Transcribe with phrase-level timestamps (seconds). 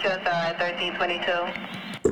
[0.00, 1.32] 223 1322.
[2.04, 2.10] Uh,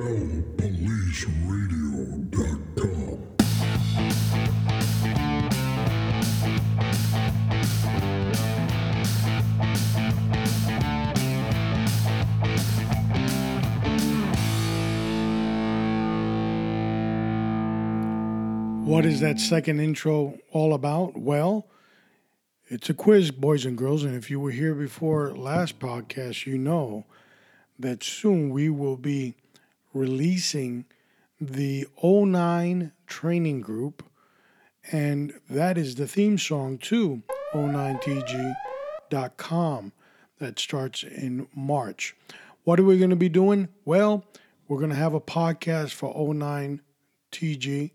[18.84, 21.16] what is that second intro all about?
[21.16, 21.68] Well,
[22.66, 24.02] it's a quiz, boys and girls.
[24.02, 27.04] And if you were here before last podcast, you know
[27.78, 29.34] that soon we will be
[29.92, 30.84] releasing
[31.40, 34.02] the 09 training group.
[34.90, 38.54] And that is the theme song to 09tg.com
[40.38, 42.14] that starts in March.
[42.64, 43.68] What are we going to be doing?
[43.84, 44.24] Well,
[44.68, 47.90] we're going to have a podcast for 09TG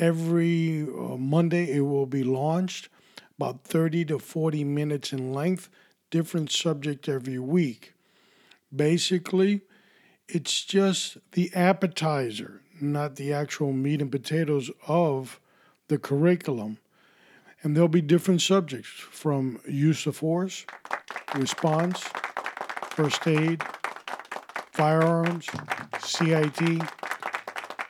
[0.00, 2.88] every uh, Monday it will be launched,
[3.38, 5.68] about 30 to 40 minutes in length,
[6.10, 7.92] different subject every week.
[8.74, 9.62] Basically,
[10.28, 15.40] it's just the appetizer, not the actual meat and potatoes of
[15.88, 16.78] the curriculum.
[17.62, 20.64] And there'll be different subjects from use of force,
[21.34, 22.04] response,
[22.90, 23.62] first aid,
[24.72, 25.46] firearms,
[26.00, 26.82] CIT,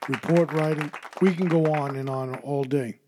[0.08, 0.90] report writing.
[1.20, 2.98] We can go on and on all day.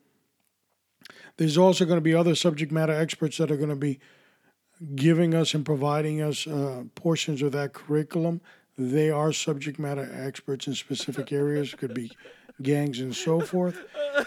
[1.36, 3.98] There's also going to be other subject matter experts that are going to be
[4.94, 8.40] giving us and providing us uh, portions of that curriculum.
[8.76, 12.10] They are subject matter experts in specific areas, could be
[12.62, 13.78] gangs and so forth.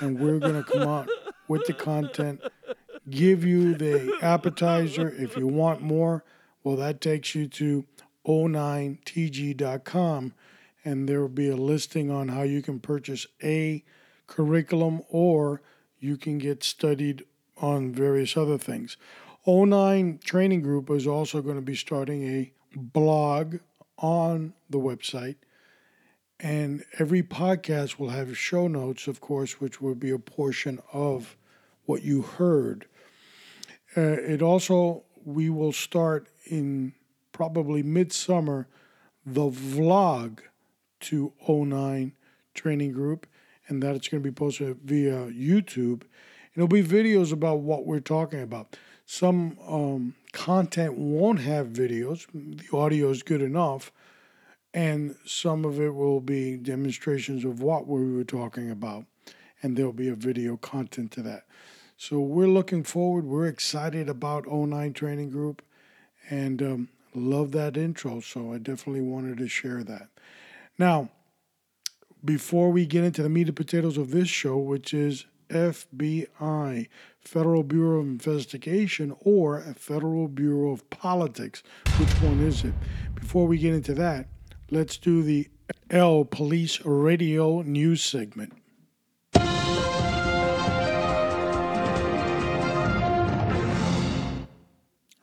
[0.02, 1.10] And we're going to come out
[1.48, 2.42] with the content,
[3.10, 5.10] give you the appetizer.
[5.10, 6.24] If you want more,
[6.64, 7.86] well, that takes you to
[8.28, 10.34] 09tg.com
[10.84, 13.84] and there will be a listing on how you can purchase a
[14.28, 15.62] curriculum or
[16.00, 17.24] you can get studied
[17.58, 18.98] on various other things.
[19.48, 23.58] 09 Training Group is also going to be starting a blog
[23.98, 25.36] on the website.
[26.40, 31.38] And every podcast will have show notes, of course, which will be a portion of
[31.86, 32.88] what you heard.
[33.96, 36.94] Uh, it also, we will start in
[37.32, 38.68] probably midsummer
[39.26, 40.40] the vlog
[41.02, 42.14] to 09
[42.54, 43.28] training group,
[43.68, 46.02] and that it's going to be posted via YouTube.
[46.02, 48.76] And it'll be videos about what we're talking about.
[49.06, 53.92] Some um, content won't have videos, the audio is good enough,
[54.74, 59.06] and some of it will be demonstrations of what we were talking about,
[59.62, 61.46] and there'll be a video content to that.
[61.98, 65.62] So we're looking forward, we're excited about 09 Training Group,
[66.30, 70.10] and um, love that intro, so I definitely wanted to share that.
[70.78, 71.10] Now,
[72.24, 76.88] before we get into the meat and potatoes of this show, which is FBI,
[77.26, 81.64] Federal Bureau of Investigation, or a Federal Bureau of Politics,
[81.98, 82.74] which one is it?
[83.16, 84.28] Before we get into that,
[84.70, 85.50] let's do the
[85.90, 88.54] L Police Radio News segment.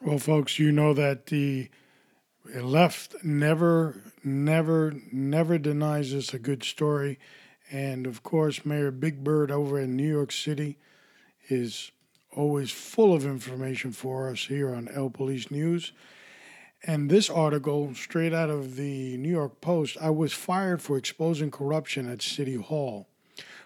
[0.01, 1.71] Well, folks, you know that the
[2.57, 7.21] left never, never, never denies us a good story.
[7.71, 10.77] And of course, Mayor Big Bird over in New York City
[11.49, 11.91] is
[12.35, 15.93] always full of information for us here on L Police News.
[16.85, 21.51] And this article, straight out of the New York Post, I was fired for exposing
[21.51, 23.07] corruption at City Hall.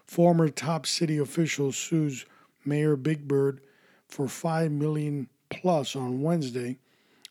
[0.04, 2.26] Former top city official sues
[2.64, 3.60] Mayor Big Bird
[4.06, 6.78] for five million plus on Wednesday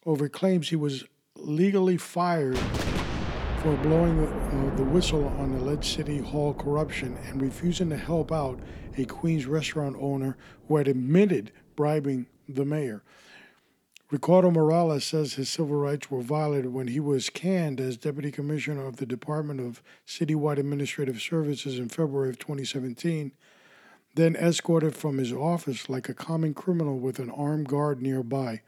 [0.06, 1.04] over claims he was
[1.36, 2.58] legally fired
[3.66, 8.32] for blowing the, uh, the whistle on alleged City Hall corruption and refusing to help
[8.32, 8.60] out
[8.96, 13.02] a Queens restaurant owner who had admitted bribing the mayor.
[14.12, 18.86] Ricardo Morales says his civil rights were violated when he was canned as deputy commissioner
[18.86, 23.32] of the Department of Citywide Administrative Services in February of 2017,
[24.14, 28.62] then escorted from his office like a common criminal with an armed guard nearby.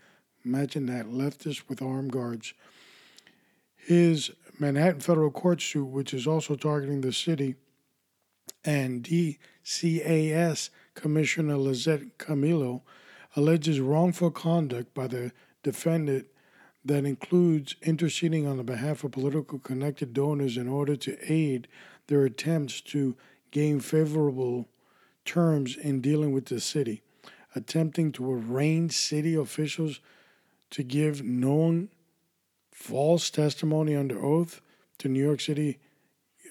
[0.43, 2.55] Imagine that, leftist with armed guards.
[3.75, 7.55] His Manhattan federal court suit, which is also targeting the city,
[8.65, 12.81] and DCAS Commissioner Lisette Camilo
[13.35, 15.31] alleges wrongful conduct by the
[15.63, 16.27] defendant
[16.83, 21.67] that includes interceding on the behalf of political connected donors in order to aid
[22.07, 23.15] their attempts to
[23.51, 24.67] gain favorable
[25.25, 27.03] terms in dealing with the city,
[27.55, 29.99] attempting to arrange city officials
[30.69, 31.89] to give known
[32.77, 34.61] false testimony under oath
[34.99, 35.79] to New York City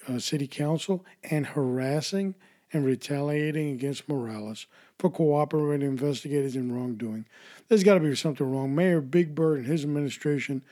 [0.09, 2.35] uh, City Council and harassing
[2.73, 4.67] and retaliating against Morales
[4.99, 7.25] for cooperating investigators in wrongdoing.
[7.67, 8.75] There's got to be something wrong.
[8.75, 10.63] Mayor Big Bird and his administration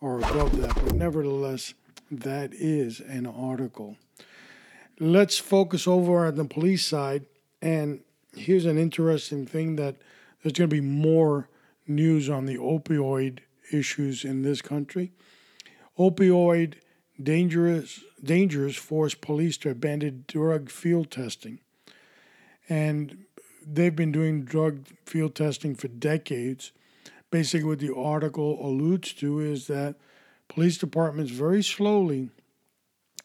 [0.00, 1.74] are above that, but nevertheless,
[2.12, 3.96] that is an article.
[5.00, 7.26] Let's focus over on the police side.
[7.60, 8.00] And
[8.36, 9.96] here's an interesting thing that
[10.42, 11.48] there's going to be more
[11.88, 13.40] news on the opioid
[13.72, 15.12] issues in this country.
[15.98, 16.74] Opioid
[17.22, 21.60] dangerous dangers force police to abandon drug field testing.
[22.68, 23.24] And
[23.66, 26.72] they've been doing drug field testing for decades.
[27.30, 29.96] Basically, what the article alludes to is that
[30.48, 32.30] police departments very slowly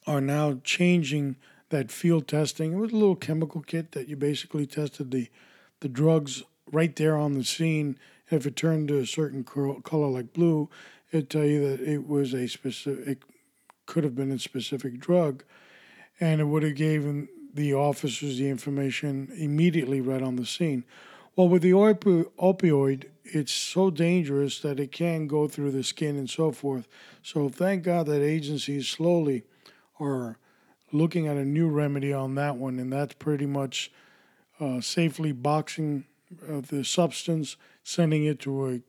[0.06, 1.36] are now changing
[1.70, 2.74] that field testing.
[2.74, 5.30] It was a little chemical kit that you basically tested the,
[5.80, 7.98] the drugs right there on the scene.
[8.30, 10.70] If it turned to a certain color like blue,
[11.12, 13.24] it'd tell you that it was a specific, it
[13.86, 15.44] could have been a specific drug,
[16.20, 20.84] and it would have given the officers the information immediately right on the scene.
[21.36, 26.16] Well, with the opi- opioid, it's so dangerous that it can go through the skin
[26.16, 26.88] and so forth.
[27.24, 29.44] So thank God that agencies slowly
[30.00, 30.38] are
[30.92, 33.92] looking at a new remedy on that one, and that's pretty much
[34.60, 36.06] uh, safely boxing
[36.50, 38.82] uh, the substance, sending it to a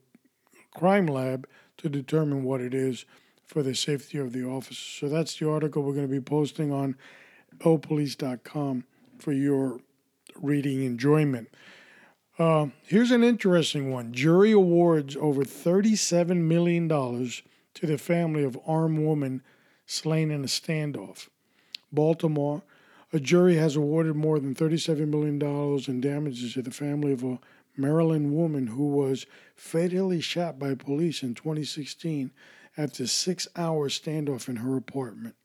[0.77, 1.47] crime lab
[1.77, 3.05] to determine what it is
[3.45, 4.77] for the safety of the officers.
[4.99, 6.95] So that's the article we're going to be posting on
[7.59, 8.83] opolice.com
[9.19, 9.79] for your
[10.35, 11.49] reading enjoyment.
[12.37, 14.13] Uh, here's an interesting one.
[14.13, 19.41] Jury awards over $37 million to the family of armed woman
[19.85, 21.29] slain in a standoff.
[21.91, 22.61] Baltimore,
[23.13, 25.41] a jury has awarded more than $37 million
[25.87, 27.39] in damages to the family of a
[27.77, 29.25] Maryland woman who was
[29.55, 32.31] fatally shot by police in 2016
[32.75, 35.35] after a six hour standoff in her apartment.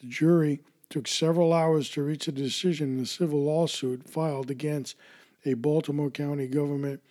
[0.00, 4.96] The jury took several hours to reach a decision in the civil lawsuit filed against
[5.44, 7.02] a Baltimore County government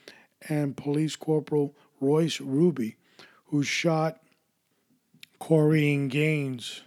[0.47, 2.97] and police corporal Royce Ruby,
[3.45, 4.21] who shot
[5.41, 6.83] Korryn Gaines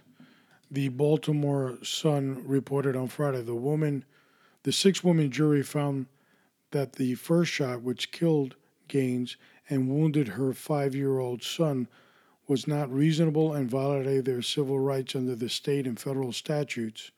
[0.73, 4.03] the Baltimore Sun reported on Friday the woman,
[4.63, 6.07] the six woman jury found
[6.71, 8.55] that the first shot, which killed
[8.87, 9.37] Gaines
[9.69, 11.87] and wounded her five year old son,
[12.47, 17.11] was not reasonable and violated their civil rights under the state and federal statutes,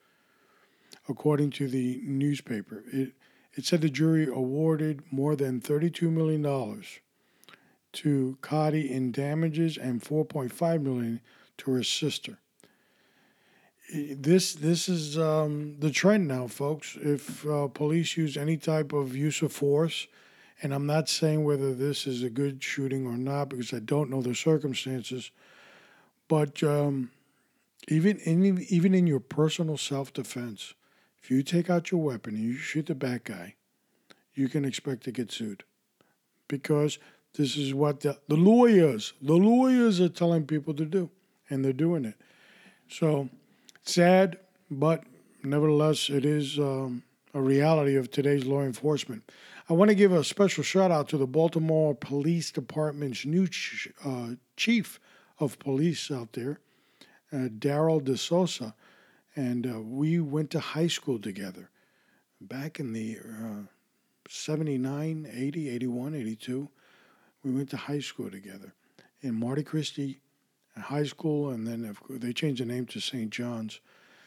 [1.08, 2.84] according to the newspaper.
[2.92, 3.14] It,
[3.54, 6.44] it said the jury awarded more than $32 million
[7.94, 11.22] to Kodi in damages and 4.5 million
[11.60, 12.40] to her sister
[13.94, 16.98] this this is um, the trend now, folks.
[17.00, 20.08] If uh, police use any type of use of force,
[20.62, 24.10] and I'm not saying whether this is a good shooting or not because I don't
[24.10, 25.32] know the circumstances,
[26.28, 27.12] but um,
[27.88, 30.74] even in even in your personal self defense,
[31.22, 33.56] if you take out your weapon and you shoot the bad guy,
[34.34, 35.64] you can expect to get sued,
[36.48, 36.98] because
[37.38, 41.12] this is what the, the lawyers the lawyers are telling people to do,
[41.50, 42.16] and they're doing it.
[42.90, 43.30] So
[43.86, 44.40] Sad,
[44.72, 45.04] but
[45.44, 47.04] nevertheless, it is um,
[47.36, 49.32] a reality of today's law enforcement.
[49.70, 53.90] I want to give a special shout out to the Baltimore Police Department's new ch-
[54.04, 55.00] uh, chief
[55.40, 56.60] of police out there,
[57.32, 58.74] uh, Darryl De Sousa.
[59.36, 61.70] And uh, we went to high school together
[62.42, 63.68] back in the uh,
[64.28, 66.70] 79, 80, 81, 82.
[67.44, 68.74] We went to high school together
[69.22, 70.22] in Marty Christie
[70.78, 73.30] high school, and then they changed the name to St.
[73.30, 73.80] John's.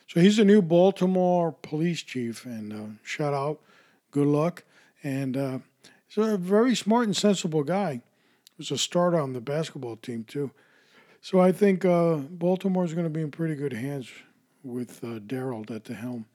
[0.07, 3.61] So he's the new Baltimore police chief, and uh, shout out,
[4.11, 4.65] good luck.
[5.03, 5.59] And uh,
[6.09, 7.95] he's a very smart and sensible guy.
[8.45, 10.51] He was a starter on the basketball team, too.
[11.21, 14.09] So I think uh, Baltimore is going to be in pretty good hands
[14.65, 16.27] with uh, Darryl at the helm.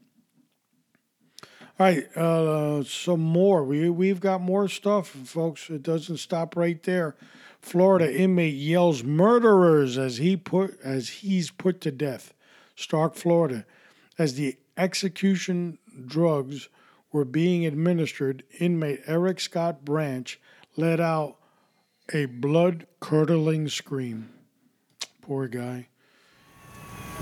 [1.80, 3.64] All right, uh, some more.
[3.64, 5.72] We we've got more stuff, folks.
[5.72, 7.16] It doesn't stop right there.
[7.62, 12.34] Florida inmate yells murderers as he put as he's put to death.
[12.78, 13.66] Starke, Florida,
[14.20, 16.70] as the execution drugs
[17.12, 20.40] were being administered, inmate Eric Scott Branch
[20.76, 21.38] let out
[22.14, 24.30] a blood-curdling scream.
[25.22, 25.88] Poor guy.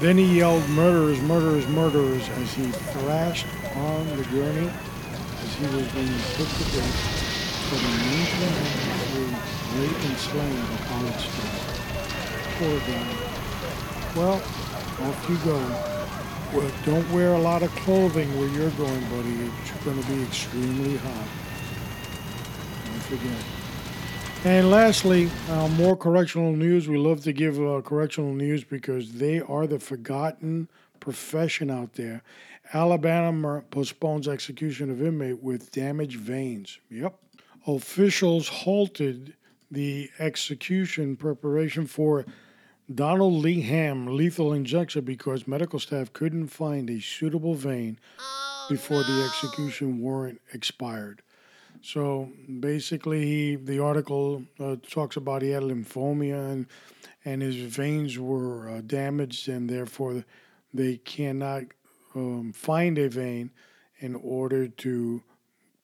[0.02, 5.88] Then he yelled, Murderers, murderers, murderers, as he thrashed on the gurney as he was
[5.94, 7.22] being put to death
[7.70, 8.42] for the means
[9.78, 11.62] rape and slaying of a college student.
[12.58, 13.06] Poor guy.
[14.16, 14.42] Well,
[15.08, 15.58] off you go.
[16.52, 19.52] Well, don't wear a lot of clothing where you're going, buddy.
[19.62, 21.28] It's going to be extremely hot.
[22.86, 23.61] Don't forget.
[24.44, 26.90] And lastly, uh, more correctional news.
[26.90, 30.68] We love to give uh, correctional news because they are the forgotten
[31.00, 32.24] profession out there.
[32.74, 36.80] Alabama postpones execution of inmate with damaged veins.
[36.90, 37.16] Yep.
[37.68, 39.36] Officials halted
[39.70, 42.26] the execution preparation for
[42.94, 48.00] Donald Lee Hamm lethal injection because medical staff couldn't find a suitable vein
[48.68, 51.22] before the execution warrant expired.
[51.82, 56.68] So basically, he, the article uh, talks about he had lymphoma and
[57.24, 60.26] and his veins were uh, damaged, and therefore
[60.74, 61.64] they cannot
[62.16, 63.52] um, find a vein
[64.00, 65.22] in order to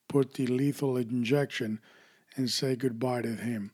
[0.08, 1.80] put the lethal injection
[2.36, 3.72] and say goodbye to him.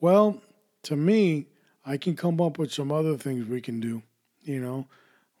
[0.00, 0.42] Well,
[0.84, 1.46] to me,
[1.84, 4.02] I can come up with some other things we can do.
[4.42, 4.86] You know,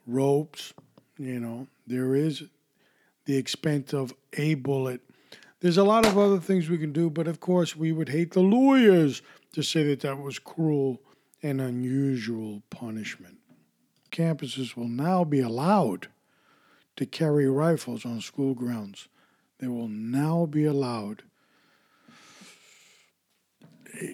[0.06, 0.72] ropes.
[1.18, 2.44] You know, there is
[3.26, 5.00] the expense of a bullet.
[5.60, 8.32] There's a lot of other things we can do, but of course, we would hate
[8.32, 9.20] the lawyers
[9.52, 11.02] to say that that was cruel
[11.42, 13.38] and unusual punishment.
[14.10, 16.08] Campuses will now be allowed
[16.96, 19.08] to carry rifles on school grounds.
[19.58, 21.22] They will now be allowed.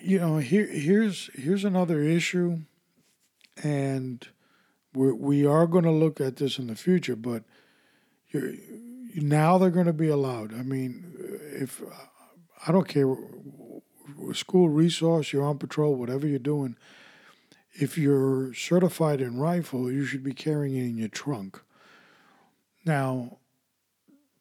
[0.02, 2.60] You know, here here's here's another issue,
[3.62, 4.26] and
[4.94, 7.14] we're, we are going to look at this in the future.
[7.14, 7.44] But
[9.14, 10.52] now they're going to be allowed.
[10.52, 11.15] I mean,
[11.56, 11.86] if uh,
[12.66, 13.16] I don't care,
[14.32, 16.76] school resource, you're on patrol, whatever you're doing.
[17.72, 21.60] If you're certified in rifle, you should be carrying it in your trunk.
[22.84, 23.38] Now,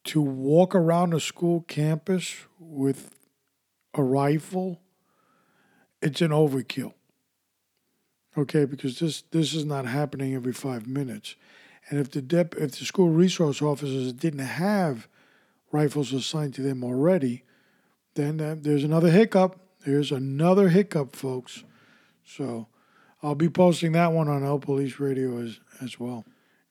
[0.05, 3.12] to walk around a school campus with
[3.93, 4.81] a rifle,
[6.01, 6.93] it's an overkill.
[8.38, 11.36] Okay, because this this is not happening every five minutes,
[11.89, 15.07] and if the dep- if the school resource officers didn't have
[15.75, 17.44] rifles assigned to them already,
[18.15, 19.60] then uh, there's another hiccup.
[19.86, 21.63] There's another hiccup, folks.
[22.24, 22.67] So
[23.22, 26.25] I'll be posting that one on El Police Radio as as well.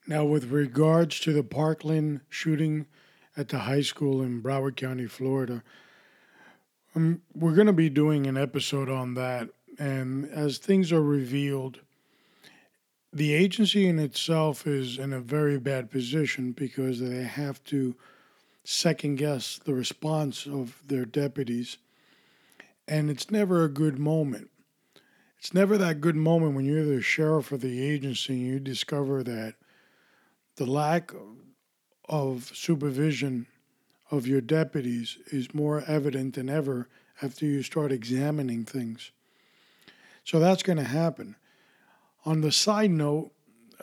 [0.07, 2.87] Now, with regards to the Parkland shooting
[3.37, 5.63] at the high school in Broward County, Florida.
[6.95, 9.49] Um, we're going to be doing an episode on that.
[9.77, 11.81] And as things are revealed,
[13.11, 17.95] the agency in itself is in a very bad position because they have to
[18.65, 21.77] second guess the response of their deputies.
[22.87, 24.49] And it's never a good moment.
[25.39, 29.23] It's never that good moment when you're the sheriff of the agency and you discover
[29.23, 29.55] that
[30.55, 31.11] the lack
[32.09, 33.45] of supervision
[34.11, 36.87] of your deputies is more evident than ever
[37.21, 39.11] after you start examining things.
[40.23, 41.35] So that's going to happen.
[42.25, 43.31] On the side note,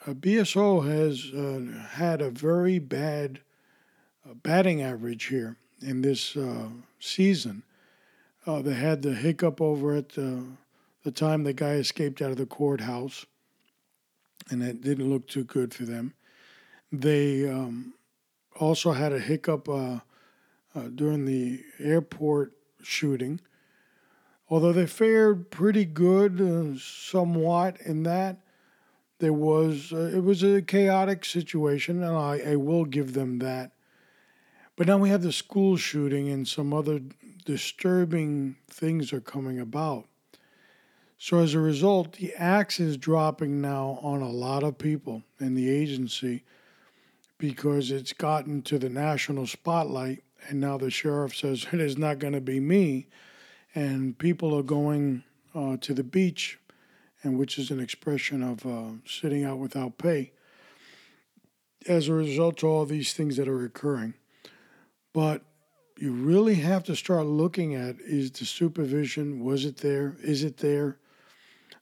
[0.07, 3.41] uh, BSO has uh, had a very bad
[4.43, 6.69] batting average here in this uh,
[7.01, 7.63] season.
[8.47, 12.47] Uh, they had the hiccup over at the time the guy escaped out of the
[12.47, 13.27] courthouse,
[14.51, 16.15] and it didn't look too good for them.
[16.91, 17.95] They um,
[18.59, 20.01] also had a hiccup uh,
[20.75, 22.53] uh, during the airport
[22.83, 23.41] shooting.
[24.51, 28.39] Although they fared pretty good, uh, somewhat in that
[29.19, 33.71] there was uh, it was a chaotic situation, and I, I will give them that.
[34.77, 37.01] But now we have the school shooting, and some other
[37.45, 40.07] disturbing things are coming about.
[41.19, 45.55] So as a result, the axe is dropping now on a lot of people in
[45.55, 46.43] the agency
[47.39, 52.19] because it's gotten to the national spotlight, and now the sheriff says it is not
[52.19, 53.07] going to be me,
[53.75, 55.23] and people are going
[55.55, 56.59] uh, to the beach,
[57.23, 60.33] and which is an expression of uh, sitting out without pay.
[61.87, 64.15] As a result of all these things that are occurring,
[65.13, 65.43] but
[65.99, 70.59] you really have to start looking at is the supervision was it there is it
[70.59, 70.97] there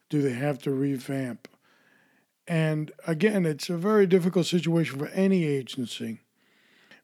[0.08, 1.48] do they have to revamp
[2.50, 6.18] and again, it's a very difficult situation for any agency.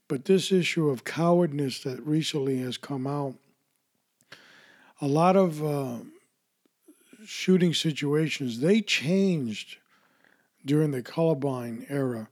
[0.09, 3.37] But this issue of cowardness that recently has come out,
[5.01, 5.99] a lot of uh,
[7.25, 9.77] shooting situations, they changed
[10.65, 12.29] during the Columbine era,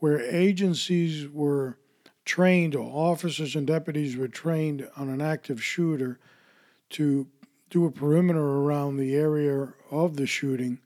[0.00, 1.78] where agencies were
[2.26, 6.18] trained, or officers and deputies were trained on an active shooter
[6.90, 7.26] to
[7.70, 10.78] do a perimeter around the area of the shooting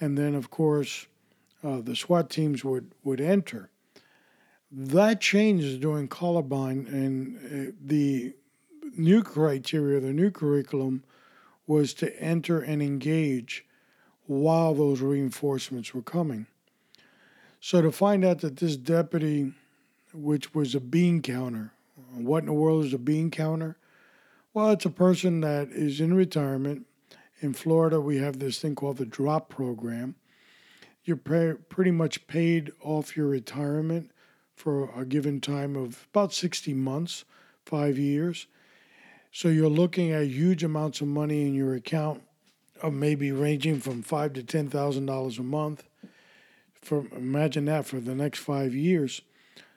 [0.00, 1.06] and then of course
[1.62, 3.70] uh, the SWAT teams would would enter.
[4.72, 8.34] That changed during Columbine, and uh, the
[8.96, 11.04] new criteria, the new curriculum,
[11.66, 13.66] was to enter and engage
[14.26, 16.46] while those reinforcements were coming.
[17.60, 19.52] So to find out that this deputy,
[20.12, 21.72] which was a bean counter,
[22.12, 23.76] what in the world is a bean counter?
[24.52, 26.86] Well, it's a person that is in retirement
[27.40, 30.14] in Florida, we have this thing called the drop program.
[31.04, 34.10] You're pre- pretty much paid off your retirement
[34.54, 37.24] for a given time of about 60 months,
[37.64, 38.46] five years.
[39.32, 42.22] So you're looking at huge amounts of money in your account
[42.82, 45.84] of maybe ranging from five to ten thousand dollars a month.
[46.74, 49.22] For imagine that for the next five years.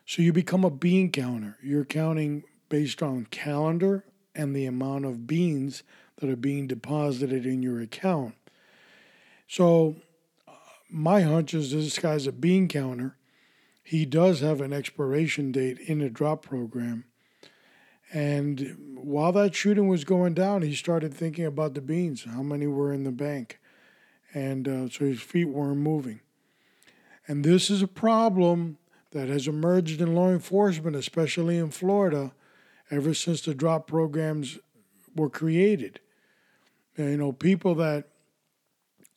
[0.05, 1.57] So you become a bean counter.
[1.61, 4.03] You're counting based on calendar
[4.35, 5.83] and the amount of beans
[6.17, 8.35] that are being deposited in your account.
[9.47, 9.95] So
[10.89, 13.17] my hunch is this guy's a bean counter.
[13.83, 17.05] He does have an expiration date in the drop program.
[18.13, 22.67] And while that shooting was going down, he started thinking about the beans, how many
[22.67, 23.59] were in the bank.
[24.33, 26.21] And uh, so his feet weren't moving.
[27.27, 28.77] And this is a problem
[29.13, 32.33] that has emerged in law enforcement, especially in Florida,
[32.89, 34.57] ever since the drop programs
[35.15, 35.99] were created.
[36.97, 38.05] And, you know, people that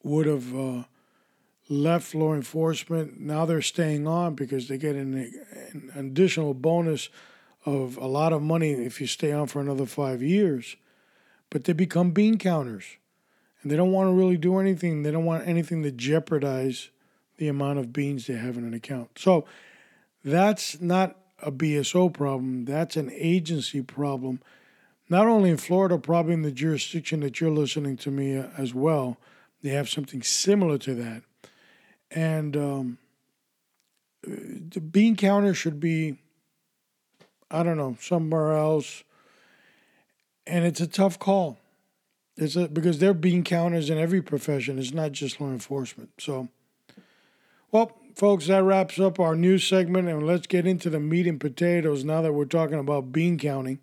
[0.02, 0.84] would have uh,
[1.68, 5.32] left law enforcement, now they're staying on because they get an,
[5.72, 7.08] an additional bonus
[7.64, 10.76] of a lot of money if you stay on for another five years.
[11.48, 12.84] But they become bean counters.
[13.62, 15.02] And they don't want to really do anything.
[15.02, 16.90] They don't want anything to jeopardize
[17.38, 19.18] the amount of beans they have in an account.
[19.18, 19.46] So
[20.26, 24.40] that's not a BSO problem, that's an agency problem.
[25.08, 28.74] Not only in Florida, probably in the jurisdiction that you're listening to me uh, as
[28.74, 29.18] well,
[29.62, 31.22] they have something similar to that.
[32.10, 32.98] And um,
[34.22, 36.18] the bean counter should be,
[37.50, 39.04] I don't know, somewhere else.
[40.46, 41.58] And it's a tough call.
[42.36, 44.78] It's a, because there are bean counters in every profession.
[44.78, 46.10] It's not just law enforcement.
[46.18, 46.48] So,
[47.70, 51.38] well, folks, that wraps up our news segment, and let's get into the meat and
[51.38, 53.82] potatoes now that we're talking about bean counting.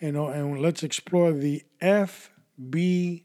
[0.00, 3.22] Know, and let's explore the FBI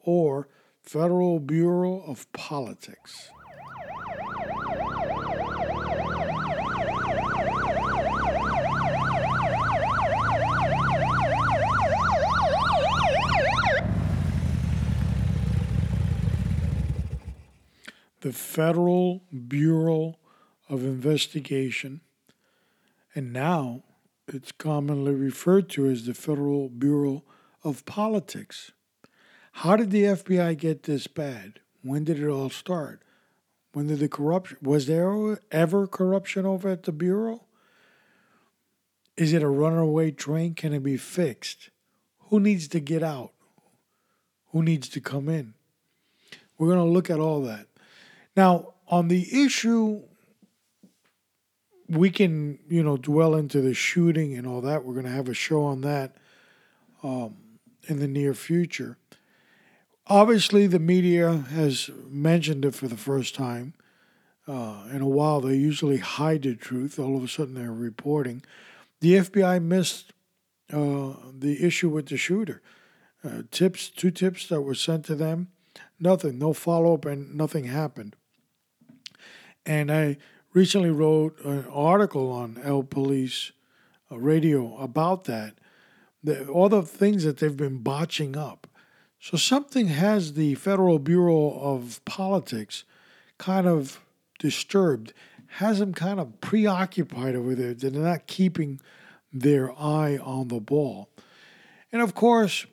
[0.00, 0.48] or
[0.82, 3.30] Federal Bureau of Politics.
[18.24, 20.14] The Federal Bureau
[20.70, 22.00] of Investigation,
[23.14, 23.82] and now
[24.26, 27.22] it's commonly referred to as the Federal Bureau
[27.62, 28.72] of Politics.
[29.52, 31.60] How did the FBI get this bad?
[31.82, 33.02] When did it all start?
[33.74, 34.56] When did the corruption?
[34.62, 37.44] Was there ever corruption over at the Bureau?
[39.18, 40.54] Is it a runaway train?
[40.54, 41.68] Can it be fixed?
[42.30, 43.32] Who needs to get out?
[44.52, 45.52] Who needs to come in?
[46.56, 47.66] We're going to look at all that.
[48.36, 50.02] Now, on the issue,
[51.88, 54.84] we can, you know, dwell into the shooting and all that.
[54.84, 56.16] We're going to have a show on that
[57.02, 57.36] um,
[57.86, 58.96] in the near future.
[60.06, 63.74] Obviously, the media has mentioned it for the first time
[64.46, 65.40] uh, in a while.
[65.40, 66.98] They usually hide the truth.
[66.98, 68.42] All of a sudden, they're reporting.
[69.00, 70.12] The FBI missed
[70.72, 72.62] uh, the issue with the shooter.
[73.22, 75.48] Uh, tips, two tips that were sent to them,
[75.98, 78.16] nothing, no follow up, and nothing happened.
[79.66, 80.18] And I
[80.52, 83.52] recently wrote an article on El Police
[84.10, 85.54] uh, Radio about that,
[86.22, 88.66] the, all the things that they've been botching up.
[89.20, 92.84] So something has the Federal Bureau of Politics
[93.38, 94.00] kind of
[94.38, 95.12] disturbed,
[95.46, 97.74] has them kind of preoccupied over there.
[97.74, 98.80] They're not keeping
[99.32, 101.08] their eye on the ball.
[101.90, 102.66] And of course,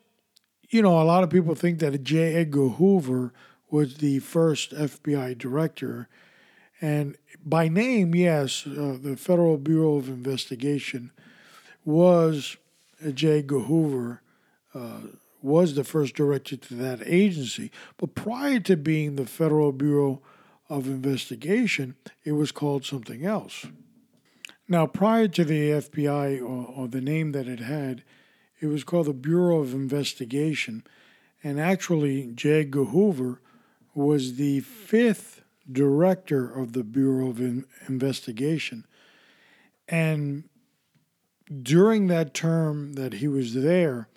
[0.70, 2.36] you know, a lot of people think that J.
[2.36, 3.34] Edgar Hoover
[3.70, 6.10] was the first FBI director
[6.82, 7.16] and
[7.46, 11.12] by name, yes, uh, the Federal Bureau of Investigation
[11.86, 12.58] was
[13.06, 13.44] uh, J.
[13.48, 14.22] Hoover,
[14.74, 15.00] uh,
[15.42, 17.72] was the first director to that agency.
[17.98, 20.22] But prior to being the Federal Bureau
[20.70, 23.66] of Investigation, it was called something else.
[24.68, 28.04] Now, prior to the FBI or, or the name that it had,
[28.60, 30.84] it was called the Bureau of Investigation.
[31.44, 32.62] And actually, J.
[32.62, 33.42] Edgar Hoover
[33.94, 38.86] was the fifth director of the Bureau of In- Investigation.
[39.88, 40.46] And
[41.62, 44.08] during that term that he was there,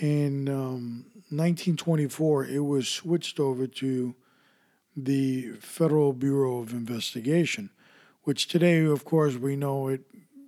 [0.00, 4.14] in um, 1924, it was switched over to
[4.96, 7.70] the Federal Bureau of Investigation,
[8.22, 10.02] which today, of course, we know it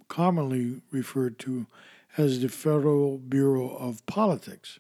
[0.08, 1.66] commonly referred to
[2.16, 4.78] as the Federal Bureau of Politics.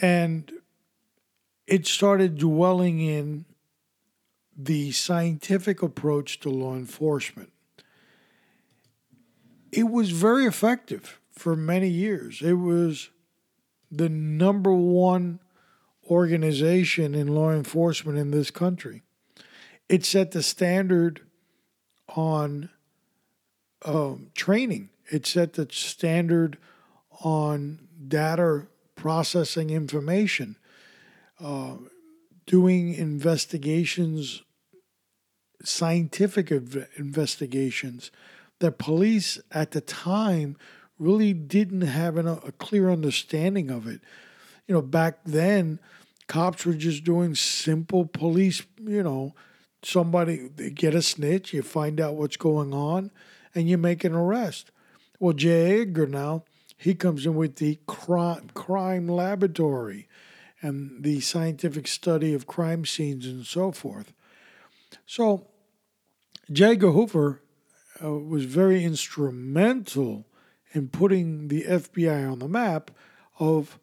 [0.00, 0.52] And
[1.66, 3.44] it started dwelling in
[4.56, 7.52] the scientific approach to law enforcement.
[9.70, 12.40] It was very effective for many years.
[12.40, 13.10] It was
[13.90, 15.40] the number one
[16.08, 19.02] organization in law enforcement in this country.
[19.88, 21.20] It set the standard
[22.08, 22.70] on
[23.84, 26.58] um, training, it set the standard
[27.20, 30.56] on data processing information,
[31.40, 31.76] uh,
[32.46, 34.42] doing investigations,
[35.62, 38.10] scientific inv- investigations
[38.58, 40.56] that police at the time
[40.98, 44.00] really didn't have an, a clear understanding of it.
[44.66, 45.78] You know, back then,
[46.26, 49.34] cops were just doing simple police, you know,
[49.82, 53.10] somebody get a snitch, you find out what's going on,
[53.54, 54.70] and you make an arrest.
[55.20, 55.80] Well, J.
[55.82, 56.44] Edgar now,
[56.76, 60.08] he comes in with the crime, crime laboratory
[60.60, 64.12] and the scientific study of crime scenes and so forth.
[65.06, 65.46] So,
[66.50, 66.72] J.
[66.72, 67.42] Edgar Hoover
[68.02, 70.26] uh, was very instrumental
[70.72, 72.90] in putting the FBI on the map
[73.38, 73.78] of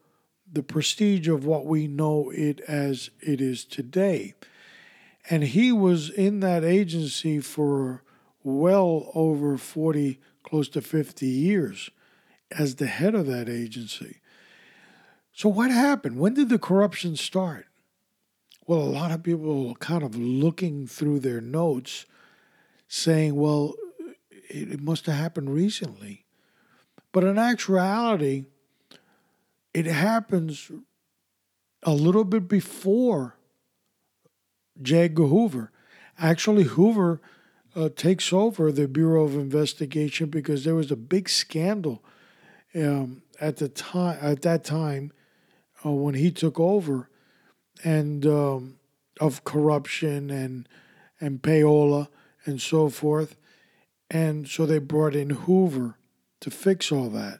[0.51, 4.35] the prestige of what we know it as it is today.
[5.29, 8.03] And he was in that agency for
[8.43, 11.89] well over 40, close to 50 years
[12.51, 14.19] as the head of that agency.
[15.33, 16.19] So, what happened?
[16.19, 17.65] When did the corruption start?
[18.65, 22.05] Well, a lot of people kind of looking through their notes
[22.87, 23.75] saying, well,
[24.47, 26.25] it, must have happened recently.
[27.11, 28.45] But in actuality,
[29.73, 30.71] it happens
[31.83, 33.35] a little bit before
[34.81, 35.05] J.
[35.05, 35.71] Edgar Hoover.
[36.17, 37.19] Actually, Hoover
[37.75, 42.01] uh, takes over the Bureau of Investigation because there was a big scandal
[42.75, 44.17] um, at the time.
[44.21, 45.11] At that time,
[45.85, 47.09] uh, when he took over,
[47.83, 48.75] and um,
[49.19, 50.67] of corruption and
[51.19, 52.07] and payola
[52.45, 53.37] and so forth,
[54.09, 55.97] and so they brought in Hoover
[56.41, 57.39] to fix all that.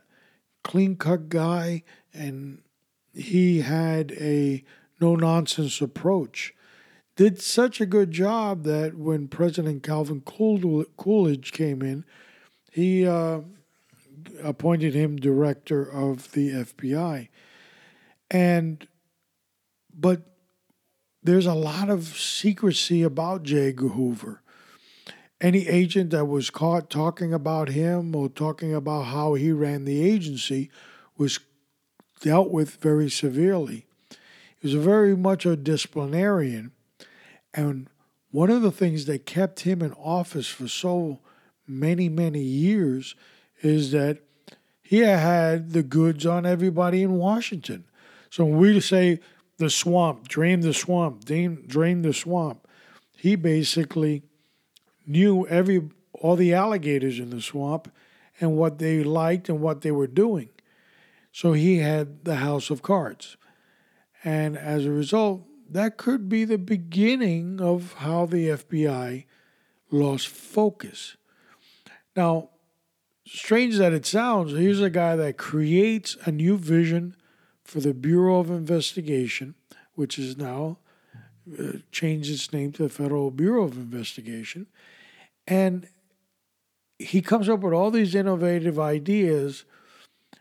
[0.63, 2.61] Clean cut guy, and
[3.13, 4.63] he had a
[4.99, 6.53] no nonsense approach.
[7.15, 12.05] Did such a good job that when President Calvin Coolidge came in,
[12.71, 13.41] he uh,
[14.41, 17.27] appointed him director of the FBI.
[18.31, 18.87] And,
[19.93, 20.21] but
[21.21, 23.73] there's a lot of secrecy about J.
[23.73, 24.43] Hoover
[25.43, 30.01] any agent that was caught talking about him or talking about how he ran the
[30.01, 30.71] agency
[31.17, 31.39] was
[32.21, 33.85] dealt with very severely.
[34.57, 36.71] He was very much a disciplinarian.
[37.53, 37.89] And
[38.31, 41.19] one of the things that kept him in office for so
[41.67, 43.13] many, many years
[43.61, 44.19] is that
[44.81, 47.83] he had the goods on everybody in Washington.
[48.29, 49.19] So when we say
[49.57, 52.67] the swamp, drain the swamp, drain, drain the swamp,
[53.15, 54.23] he basically
[55.05, 57.91] knew every all the alligators in the swamp
[58.39, 60.49] and what they liked and what they were doing.
[61.31, 63.37] So he had the house of cards.
[64.23, 69.25] And as a result, that could be the beginning of how the FBI
[69.91, 71.17] lost focus.
[72.15, 72.49] Now,
[73.25, 77.15] strange that it sounds, here's a guy that creates a new vision
[77.63, 79.55] for the Bureau of Investigation,
[79.95, 80.77] which is now
[81.59, 84.67] uh, changed its name to the Federal Bureau of Investigation.
[85.47, 85.87] And
[86.99, 89.65] he comes up with all these innovative ideas.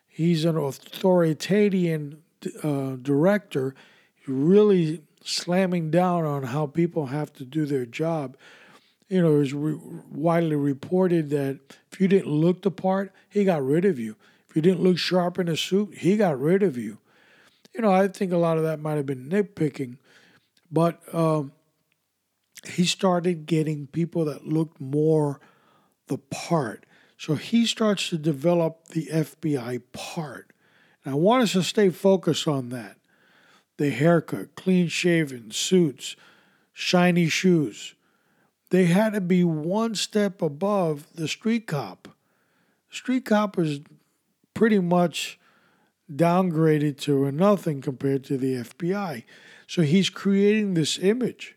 [0.07, 2.23] He's an authoritarian
[2.63, 3.75] uh, director,
[4.27, 8.37] really slamming down on how people have to do their job.
[9.09, 9.79] You know, it was re-
[10.11, 11.59] widely reported that
[11.91, 14.17] if you didn't look the part, he got rid of you.
[14.49, 16.99] If you didn't look sharp in a suit, he got rid of you.
[17.75, 19.97] You know, I think a lot of that might have been nitpicking,
[20.71, 21.53] but um,
[22.67, 25.41] he started getting people that looked more
[26.09, 26.85] the part.
[27.17, 30.53] So he starts to develop the FBI part.
[31.05, 32.97] And I want us to stay focused on that.
[33.79, 36.15] The haircut, clean shaven, suits,
[36.73, 37.95] shiny shoes.
[38.71, 42.09] They had to be one step above the street cop.
[42.91, 43.81] Street cop was
[44.55, 45.39] pretty much
[46.17, 49.25] downgraded to a nothing compared to the FBI.
[49.67, 51.57] So he's creating this image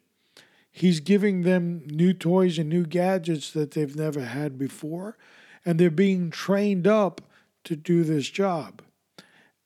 [0.77, 5.17] He's giving them new toys and new gadgets that they've never had before,
[5.63, 7.21] and they're being trained up
[7.63, 8.81] to do this job.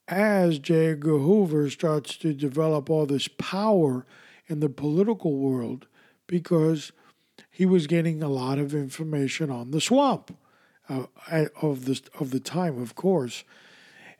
[0.08, 0.91] As J.
[0.91, 4.06] Edgar Hoover starts to develop all this power
[4.45, 5.88] in the political world,
[6.28, 6.91] because
[7.49, 10.38] he was getting a lot of information on the swamp
[10.89, 11.06] uh,
[11.60, 13.43] of the of the time, of course,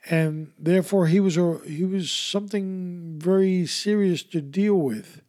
[0.08, 5.20] and therefore he was a he was something very serious to deal with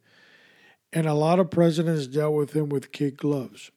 [0.94, 3.72] and a lot of presidents dealt with him with kid gloves.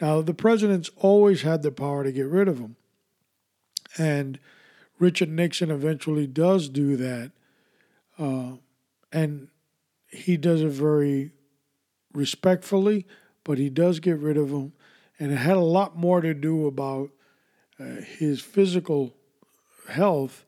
[0.00, 2.76] Now, the presidents always had the power to get rid of him.
[3.96, 4.38] And
[4.98, 7.32] Richard Nixon eventually does do that.
[8.18, 8.56] Uh,
[9.12, 9.48] and
[10.08, 11.32] he does it very
[12.12, 13.06] respectfully,
[13.42, 14.72] but he does get rid of him.
[15.18, 17.10] And it had a lot more to do about
[17.78, 19.14] uh, his physical
[19.88, 20.44] health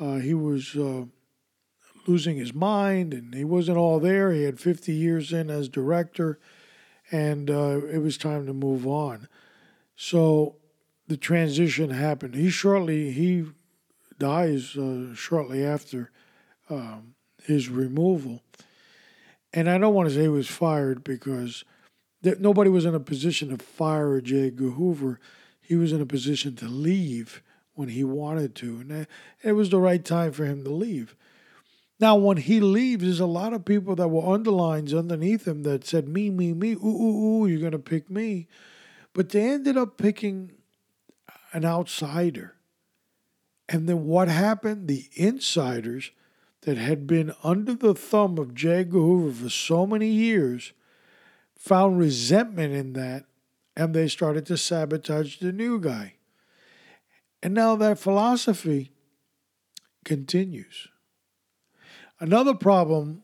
[0.00, 1.04] uh, he was uh,
[2.06, 4.32] losing his mind and he wasn't all there.
[4.32, 6.38] He had 50 years in as director,
[7.10, 9.28] and uh, it was time to move on.
[9.96, 10.56] So
[11.06, 12.34] the transition happened.
[12.34, 13.46] He shortly he
[14.18, 16.10] dies uh, shortly after
[16.68, 18.42] um, his removal,
[19.52, 21.64] and I don't want to say he was fired because
[22.22, 24.50] that nobody was in a position to fire J.
[24.50, 25.20] Hoover.
[25.60, 27.42] He was in a position to leave
[27.74, 29.06] when he wanted to, and
[29.42, 31.16] it was the right time for him to leave.
[32.00, 35.86] Now, when he leaves, there's a lot of people that were underlines underneath him that
[35.86, 38.48] said, me, me, me, ooh, ooh, ooh, you're going to pick me.
[39.12, 40.52] But they ended up picking
[41.52, 42.56] an outsider.
[43.68, 44.88] And then what happened?
[44.88, 46.10] The insiders
[46.62, 48.84] that had been under the thumb of J.
[48.84, 50.72] Hoover for so many years
[51.56, 53.24] found resentment in that
[53.76, 56.14] and they started to sabotage the new guy.
[57.44, 58.90] And now that philosophy
[60.02, 60.88] continues.
[62.18, 63.22] Another problem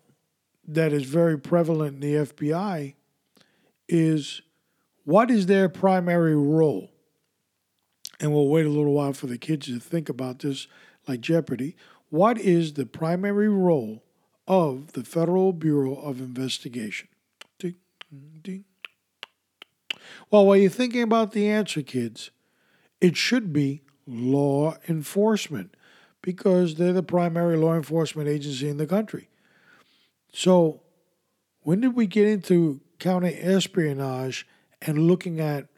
[0.69, 2.97] that is very prevalent in the FBI
[3.89, 4.43] is
[5.05, 6.91] what is their primary role?
[8.21, 10.67] And we'll wait a little while for the kids to think about this,
[11.09, 11.75] like Jeopardy.
[12.11, 14.05] What is the primary role
[14.47, 17.09] of the Federal Bureau of Investigation?
[17.59, 17.77] Ding,
[18.43, 18.65] ding.
[20.31, 22.31] Well, while you're thinking about the answer, kids,
[23.01, 25.75] it should be law enforcement
[26.23, 29.29] because they're the primary law enforcement agency in the country.
[30.33, 30.83] So,
[31.63, 34.47] when did we get into counter espionage
[34.81, 35.69] and looking at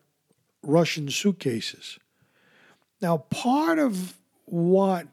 [0.62, 1.98] Russian suitcases?
[3.00, 5.08] Now, part of what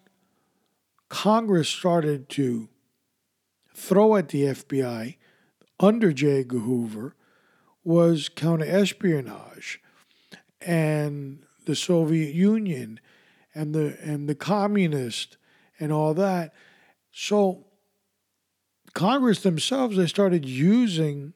[1.10, 2.70] Congress started to
[3.74, 5.16] throw at the FBI
[5.80, 6.46] under J.
[6.50, 7.16] Hoover
[7.84, 9.82] was counter espionage
[10.62, 13.00] and the Soviet Union
[13.54, 15.38] and the and the communist
[15.80, 16.52] and all that.
[17.12, 17.68] So
[18.94, 21.34] Congress themselves they started using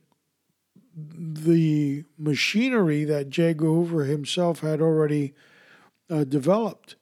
[0.96, 3.50] the machinery that J.
[3.50, 5.36] Edgar Hoover himself had already
[6.10, 6.96] uh, developed.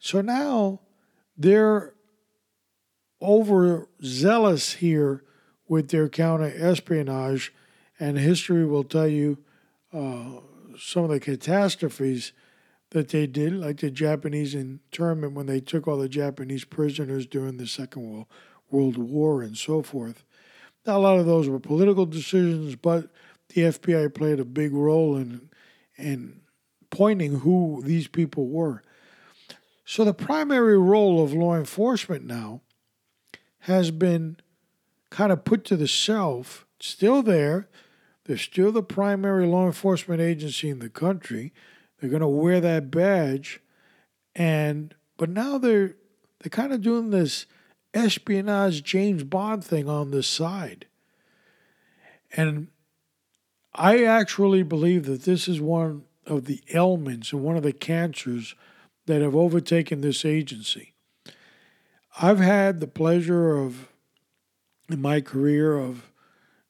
[0.00, 0.80] So now
[1.36, 1.94] they're
[3.22, 5.22] overzealous here
[5.68, 7.52] with their counter espionage,
[8.00, 9.38] and history will tell you
[9.92, 10.40] uh,
[10.78, 12.32] some of the catastrophes
[12.90, 17.56] that they did, like the Japanese internment when they took all the Japanese prisoners during
[17.56, 18.26] the Second
[18.70, 20.24] World War and so forth.
[20.86, 23.10] Now, a lot of those were political decisions, but
[23.54, 25.50] the FBI played a big role in,
[25.96, 26.40] in
[26.90, 28.82] pointing who these people were.
[29.84, 32.62] So, the primary role of law enforcement now
[33.64, 34.36] has been
[35.10, 37.68] kind of put to the shelf, still there.
[38.24, 41.52] They're still the primary law enforcement agency in the country.
[42.00, 43.60] They're going to wear that badge,
[44.34, 45.96] and but now they're
[46.40, 47.46] they're kind of doing this
[47.92, 50.86] espionage James Bond thing on the side,
[52.36, 52.68] and
[53.74, 58.54] I actually believe that this is one of the ailments and one of the cancers
[59.06, 60.94] that have overtaken this agency.
[62.20, 63.88] I've had the pleasure of,
[64.88, 66.10] in my career, of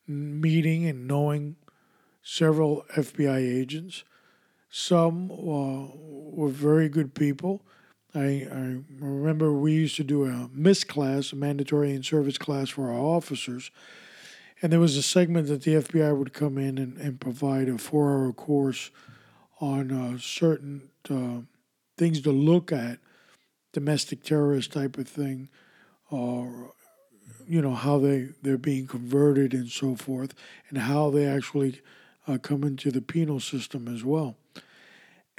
[0.07, 1.57] meeting and knowing
[2.23, 4.05] several FBI agents.
[4.71, 7.61] Some uh, were very good people.
[8.15, 12.71] I, I remember we used to do a MISS class, a mandatory in service class
[12.71, 13.71] for our officers.
[14.63, 17.79] And there was a segment that the FBI would come in and, and provide a
[17.79, 18.91] four hour course
[19.61, 21.43] on uh, certain uh,
[21.97, 22.99] things to look at,
[23.73, 25.49] domestic terrorist type of thing,
[26.11, 26.73] or
[27.47, 30.35] you know how they they're being converted and so forth,
[30.69, 31.81] and how they actually
[32.27, 34.37] uh, come into the penal system as well.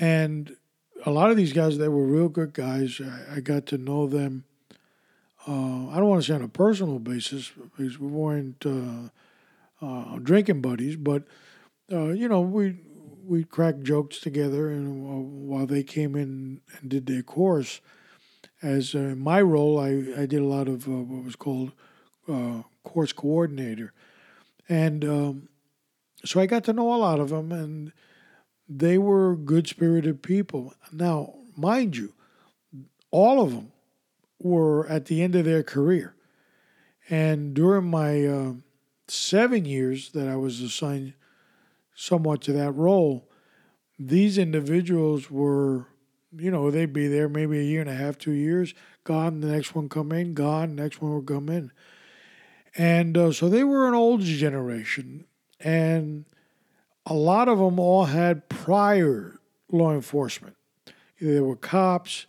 [0.02, 0.58] And
[1.06, 3.00] a lot of these guys, they were real good guys.
[3.00, 4.46] I, I got to know them.
[5.48, 9.10] Uh, I don't want to say on a personal basis because we weren't uh,
[9.86, 11.24] uh, drinking buddies, but
[11.92, 12.78] uh, you know we
[13.26, 17.82] we cracked jokes together, and uh, while they came in and did their course,
[18.62, 21.72] as uh, my role, I, I did a lot of what was called
[22.84, 23.94] course coordinator,
[24.70, 25.50] and um,
[26.24, 27.92] so I got to know a lot of them and
[28.78, 30.74] they were good spirited people.
[30.92, 32.14] Now, mind you,
[33.12, 33.72] all of them
[34.40, 36.16] were at the end of their career.
[37.10, 38.54] And during my uh,
[39.08, 41.14] seven years that I was assigned
[41.94, 43.30] somewhat to that role,
[44.00, 45.88] these individuals were,
[46.36, 49.48] you know, they'd be there maybe a year and a half, two years, gone, the
[49.48, 51.72] next one come in, gone, next one would come in.
[52.78, 55.26] And uh, so they were an old generation.
[55.60, 56.26] And
[57.06, 59.40] a lot of them all had prior
[59.72, 60.56] law enforcement.
[61.20, 62.26] Either they were cops,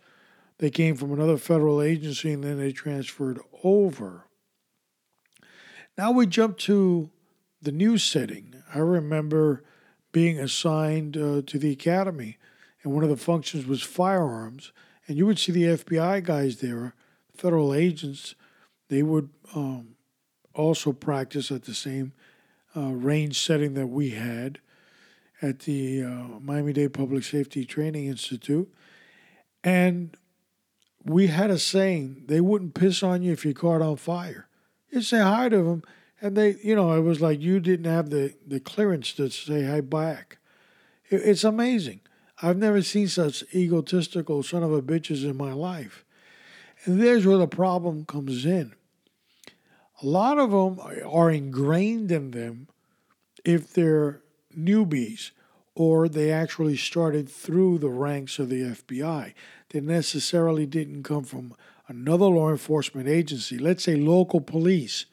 [0.59, 4.27] They came from another federal agency and then they transferred over.
[5.97, 7.09] Now we jump to
[7.61, 8.63] the new setting.
[8.73, 9.63] I remember
[10.11, 12.37] being assigned uh, to the academy,
[12.83, 14.71] and one of the functions was firearms.
[15.07, 16.95] And you would see the FBI guys there,
[17.35, 18.35] federal agents.
[18.89, 19.95] They would um,
[20.53, 22.13] also practice at the same
[22.75, 24.59] uh, range setting that we had
[25.43, 28.73] at the uh, Miami Dade Public Safety Training Institute.
[29.61, 30.15] And
[31.03, 34.47] we had a saying they wouldn't piss on you if you caught on fire.
[34.89, 35.83] You say hi to them,
[36.21, 39.65] and they, you know, it was like you didn't have the, the clearance to say
[39.65, 40.37] hi back.
[41.09, 41.99] It, it's amazing.
[42.41, 46.05] I've never seen such egotistical son of a bitches in my life.
[46.85, 48.73] And there's where the problem comes in.
[50.01, 52.67] A lot of them are ingrained in them
[53.43, 54.22] if they're
[54.57, 55.31] newbies
[55.75, 59.33] or they actually started through the ranks of the FBI.
[59.69, 61.55] They necessarily didn't come from
[61.87, 65.05] another law enforcement agency, let's say local police.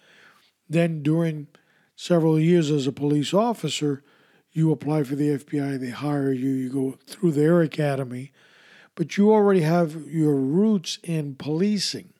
[0.69, 1.49] Then, during
[1.97, 4.03] several years as a police officer,
[4.53, 8.33] you apply for the FBI, they hire you, you go through their academy,
[8.95, 12.13] but you already have your roots in policing.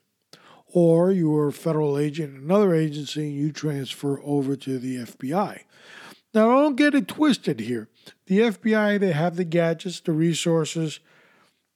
[0.73, 5.63] Or you're a federal agent in another agency and you transfer over to the FBI.
[6.33, 7.89] Now, don't get it twisted here.
[8.27, 10.99] The FBI, they have the gadgets, the resources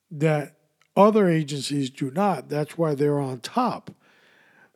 [0.10, 0.56] that
[0.96, 2.48] other agencies do not.
[2.48, 3.92] That's why they're on top.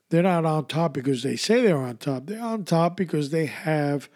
[0.09, 2.25] They're not on top because they say they're on top.
[2.25, 4.09] They're on top because they have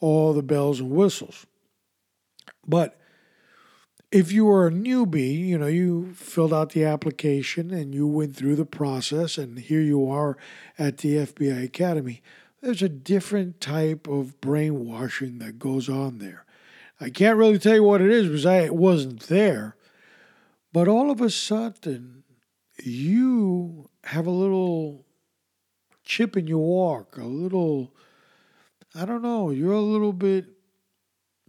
[0.00, 1.46] all the bells and whistles.
[2.66, 2.98] But
[4.10, 8.34] if you were a newbie, you know, you filled out the application and you went
[8.34, 10.36] through the process, and here you are
[10.78, 12.22] at the FBI Academy
[12.62, 16.44] there's a different type of brainwashing that goes on there.
[17.00, 19.76] I can't really tell you what it is because I wasn't there.
[20.72, 22.24] But all of a sudden,
[22.82, 25.04] you have a little
[26.04, 27.92] chip in your walk, a little,
[28.94, 30.46] I don't know, you're a little bit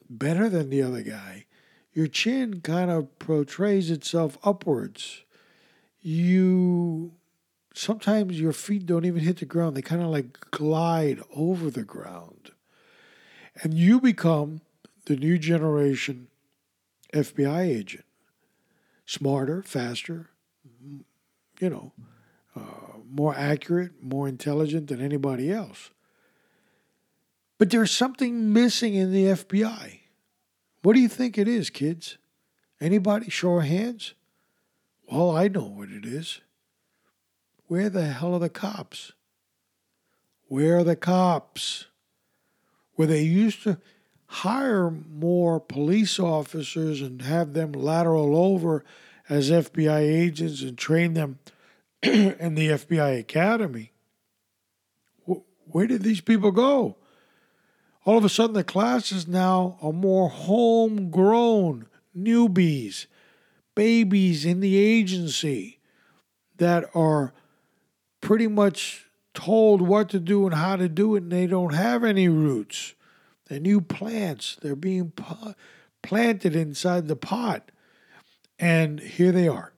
[0.09, 1.45] better than the other guy.
[1.93, 5.23] Your chin kind of portrays itself upwards.
[5.99, 7.13] You
[7.77, 11.83] sometimes your feet don't even hit the ground, they kind of like glide over the
[11.83, 12.51] ground.
[13.61, 14.61] And you become
[15.05, 16.27] the new generation
[17.13, 18.05] FBI agent.
[19.05, 20.29] Smarter, faster,
[21.59, 21.93] you know,
[22.55, 25.91] uh, more accurate, more intelligent than anybody else.
[27.57, 29.99] But there's something missing in the FBI.
[30.83, 32.17] What do you think it is, kids?
[32.81, 34.13] Anybody show hands?
[35.09, 36.41] Well, I know what it is.
[37.67, 39.11] Where the hell are the cops?
[40.47, 41.85] Where are the cops?
[42.95, 43.77] Where they used to
[44.27, 48.83] hire more police officers and have them lateral over
[49.29, 51.39] as FBI agents and train them
[52.01, 53.91] in the FBI Academy.
[55.69, 56.95] Where did these people go?
[58.05, 61.87] All of a sudden, the classes now are more homegrown
[62.17, 63.07] newbies,
[63.75, 65.79] babies in the agency
[66.55, 67.33] that are
[68.21, 72.03] pretty much told what to do and how to do it, and they don't have
[72.03, 72.95] any roots.
[73.47, 74.57] They're new plants.
[74.61, 75.13] They're being
[76.01, 77.71] planted inside the pot.
[78.59, 79.73] And here they are.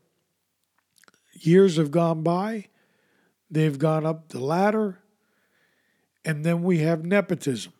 [1.33, 2.67] Years have gone by,
[3.49, 4.99] they've gone up the ladder,
[6.25, 7.73] and then we have nepotism.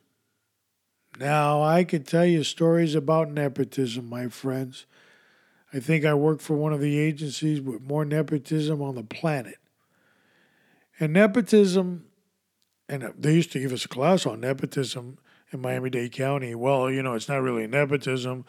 [1.19, 4.85] Now, I could tell you stories about nepotism, my friends.
[5.73, 9.57] I think I work for one of the agencies with more nepotism on the planet.
[10.99, 12.05] And nepotism,
[12.89, 15.17] and they used to give us a class on nepotism
[15.51, 16.55] in Miami Dade County.
[16.55, 18.45] Well, you know, it's not really nepotism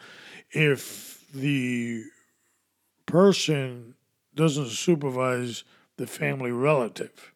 [0.51, 2.03] if the
[3.05, 3.95] person
[4.35, 5.63] doesn't supervise
[5.97, 7.33] the family relative.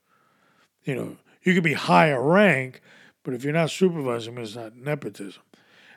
[0.83, 2.81] You know, you could be higher rank,
[3.23, 5.41] but if you're not supervising, it's not nepotism.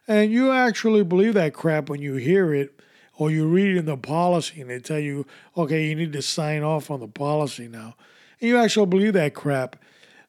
[0.07, 2.81] And you actually believe that crap when you hear it
[3.17, 6.23] or you read it in the policy and they tell you, okay, you need to
[6.23, 7.95] sign off on the policy now
[8.41, 9.77] and you actually believe that crap.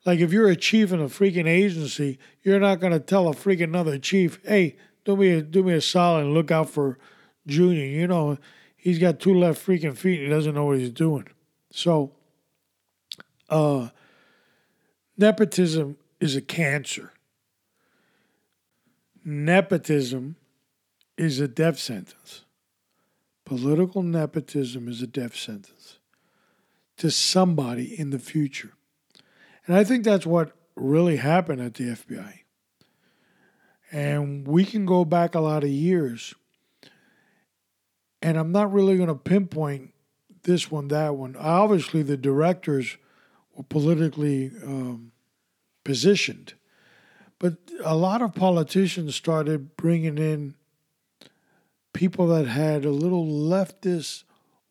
[0.05, 3.65] Like if you're a chief in a freaking agency, you're not gonna tell a freaking
[3.65, 6.97] another chief, "Hey, do me a, do me a solid and look out for
[7.45, 8.37] Junior." You know,
[8.75, 10.19] he's got two left freaking feet.
[10.19, 11.27] And he doesn't know what he's doing.
[11.71, 12.13] So,
[13.49, 13.89] uh,
[15.17, 17.13] nepotism is a cancer.
[19.23, 20.37] Nepotism
[21.17, 22.45] is a death sentence.
[23.45, 25.78] Political nepotism is a death sentence
[26.99, 28.73] to somebody in the future.
[29.65, 32.39] And I think that's what really happened at the FBI.
[33.91, 36.35] And we can go back a lot of years.
[38.21, 39.93] And I'm not really going to pinpoint
[40.43, 41.35] this one, that one.
[41.37, 42.97] Obviously, the directors
[43.55, 45.11] were politically um,
[45.83, 46.53] positioned,
[47.39, 50.55] but a lot of politicians started bringing in
[51.93, 54.23] people that had a little leftist,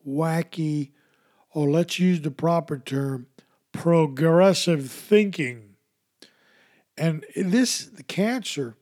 [0.06, 0.90] wacky,
[1.54, 3.26] or let's use the proper term,
[3.72, 5.76] progressive thinking.
[6.96, 8.76] And this cancer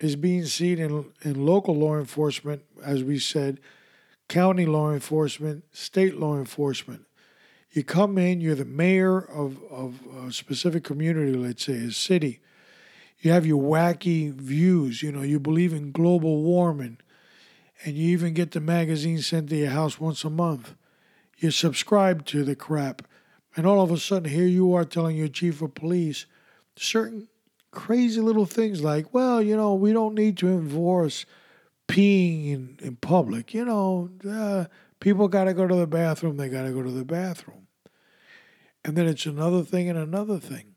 [0.00, 3.60] is being seen in, in local law enforcement, as we said,
[4.28, 7.06] county law enforcement, state law enforcement.
[7.70, 12.40] You come in, you're the mayor of, of a specific community, let's say a city.
[13.20, 16.98] You have your wacky views, you know, you believe in global warming,
[17.84, 20.74] and you even get the magazine sent to your house once a month.
[21.44, 23.02] You subscribe to the crap,
[23.54, 26.24] and all of a sudden, here you are telling your chief of police
[26.74, 27.28] certain
[27.70, 31.26] crazy little things like, well, you know, we don't need to enforce
[31.86, 33.52] peeing in, in public.
[33.52, 34.64] You know, uh,
[35.00, 37.66] people got to go to the bathroom, they got to go to the bathroom.
[38.82, 40.76] And then it's another thing and another thing.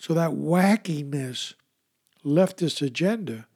[0.00, 1.54] So that wackiness,
[2.24, 3.46] leftist agenda,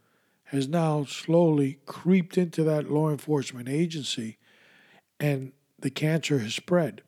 [0.45, 4.39] has now slowly creeped into that law enforcement agency,
[5.19, 7.03] and the cancer has spread.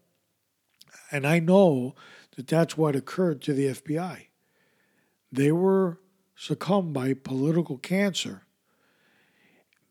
[1.11, 1.95] And I know
[2.37, 4.27] that that's what occurred to the FBI.
[5.33, 5.99] They were
[6.37, 8.43] succumbed by political cancer.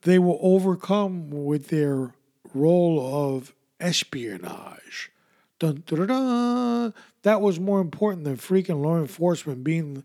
[0.02, 2.14] They were overcome with their
[2.54, 5.12] role of espionage.
[5.60, 6.94] Dun, dun, dun.
[7.24, 10.04] That was more important than freaking law enforcement being.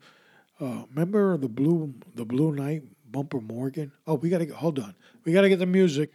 [0.61, 3.93] Uh, remember the blue the blue knight bumper Morgan?
[4.07, 4.95] Oh, we gotta get hold on.
[5.25, 6.13] We gotta get the music.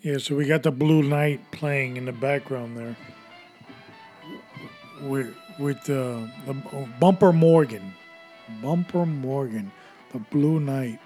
[0.00, 2.96] Yeah, so we got the blue knight playing in the background there.
[5.02, 7.94] With with uh, the bumper Morgan.
[8.62, 9.70] Bumper Morgan,
[10.12, 10.98] the Blue Knight.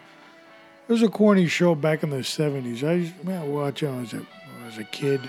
[0.88, 2.86] It was a corny show back in the 70s.
[2.86, 4.26] I used to watch it as a,
[4.66, 5.28] as a kid.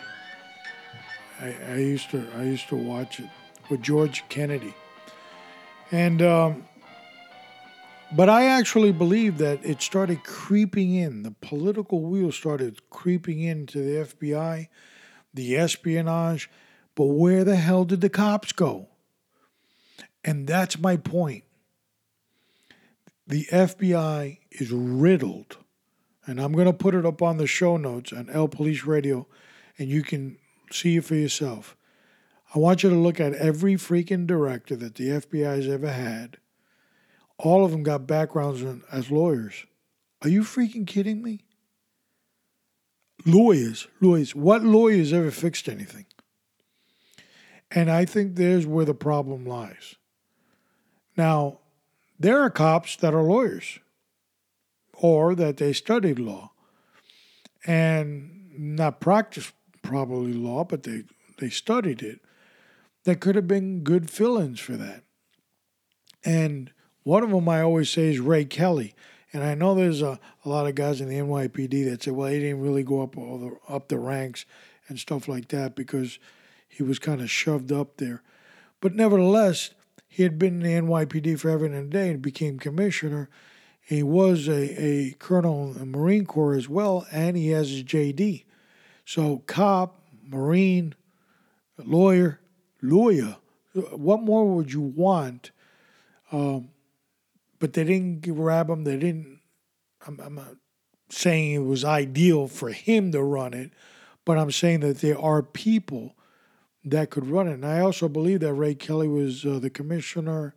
[1.40, 3.30] I, I, used to I used to watch it
[3.70, 4.74] with George Kennedy.
[5.92, 6.68] And um,
[8.16, 11.24] but I actually believe that it started creeping in.
[11.24, 14.68] The political wheel started creeping into the FBI,
[15.34, 16.50] the espionage.
[16.96, 18.88] But where the hell did the cops go?
[20.24, 21.44] And that's my point
[23.26, 25.58] the FBI is riddled,
[26.26, 29.28] and I'm going to put it up on the show notes on El Police Radio,
[29.78, 30.38] and you can
[30.72, 31.78] see it for yourself.
[32.54, 36.38] I want you to look at every freaking director that the FBI has ever had.
[37.44, 39.66] All of them got backgrounds in, as lawyers.
[40.22, 41.42] Are you freaking kidding me?
[43.26, 44.34] Lawyers, lawyers.
[44.34, 46.06] What lawyers ever fixed anything?
[47.70, 49.96] And I think there's where the problem lies.
[51.18, 51.60] Now,
[52.18, 53.80] there are cops that are lawyers
[54.94, 56.52] or that they studied law
[57.66, 61.04] and not practiced probably law, but they,
[61.40, 62.22] they studied it.
[63.04, 65.04] That could have been good fill ins for that.
[66.24, 66.72] And
[67.04, 68.96] one of them I always say is Ray Kelly.
[69.34, 72.30] And I know there's a, a lot of guys in the NYPD that say, well,
[72.30, 74.46] he didn't really go up all the, up the ranks
[74.88, 76.20] and stuff like that because
[76.68, 78.22] he was kind of shoved up there.
[78.80, 79.72] But nevertheless,
[80.08, 83.30] he had been in the NYPD forever and a day and became commissioner.
[83.82, 87.84] He was a, a colonel in the Marine Corps as well, and he has his
[87.84, 88.46] JD.
[89.06, 90.96] So, cop, Marine,
[91.78, 92.40] lawyer,
[92.82, 93.38] lawyer.
[93.74, 95.52] What more would you want?
[96.32, 96.70] Um,
[97.64, 98.84] but they didn't grab him.
[98.84, 99.40] They didn't.
[100.06, 100.58] I'm, I'm not
[101.08, 103.72] saying it was ideal for him to run it,
[104.26, 106.14] but I'm saying that there are people
[106.84, 107.54] that could run it.
[107.54, 110.56] And I also believe that Ray Kelly was uh, the commissioner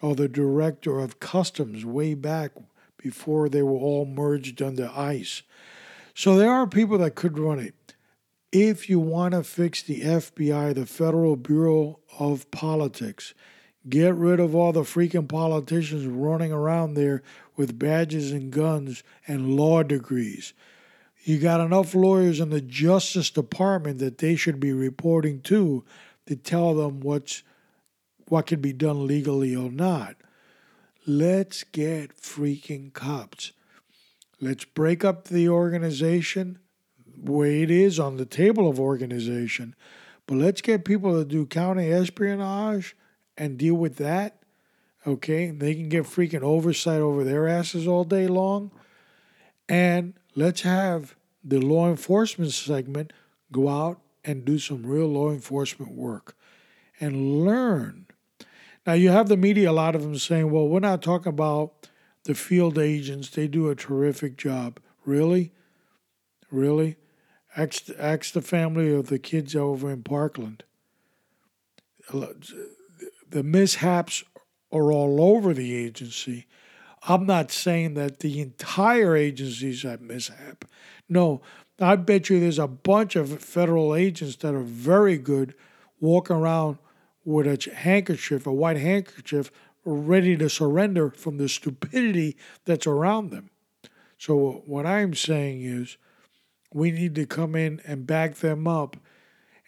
[0.00, 2.52] or the director of customs way back
[2.96, 5.42] before they were all merged under ICE.
[6.14, 7.96] So there are people that could run it.
[8.52, 13.34] If you want to fix the FBI, the Federal Bureau of Politics,
[13.88, 17.22] get rid of all the freaking politicians running around there
[17.56, 20.52] with badges and guns and law degrees.
[21.24, 25.84] You got enough lawyers in the Justice Department that they should be reporting to
[26.26, 27.42] to tell them what's
[28.28, 30.16] what can be done legally or not.
[31.06, 33.52] Let's get freaking cops.
[34.40, 36.58] Let's break up the organization
[37.16, 39.74] way it is on the table of organization,
[40.26, 42.96] but let's get people to do counter espionage
[43.36, 44.42] and deal with that.
[45.06, 48.72] Okay, they can get freaking oversight over their asses all day long.
[49.68, 51.14] And let's have
[51.44, 53.12] the law enforcement segment
[53.52, 56.36] go out and do some real law enforcement work
[57.00, 58.06] and learn.
[58.86, 61.88] Now, you have the media, a lot of them saying, well, we're not talking about
[62.24, 64.80] the field agents, they do a terrific job.
[65.04, 65.52] Really?
[66.50, 66.96] Really?
[67.56, 70.64] Ask, ask the family of the kids over in Parkland.
[73.28, 74.24] The mishaps
[74.72, 76.46] are all over the agency.
[77.08, 80.64] I'm not saying that the entire agency's a mishap.
[81.08, 81.40] No,
[81.78, 85.54] I bet you there's a bunch of federal agents that are very good
[86.00, 86.78] walking around
[87.24, 89.50] with a handkerchief, a white handkerchief,
[89.84, 93.50] ready to surrender from the stupidity that's around them.
[94.18, 95.96] So, what I'm saying is,
[96.72, 98.96] we need to come in and back them up,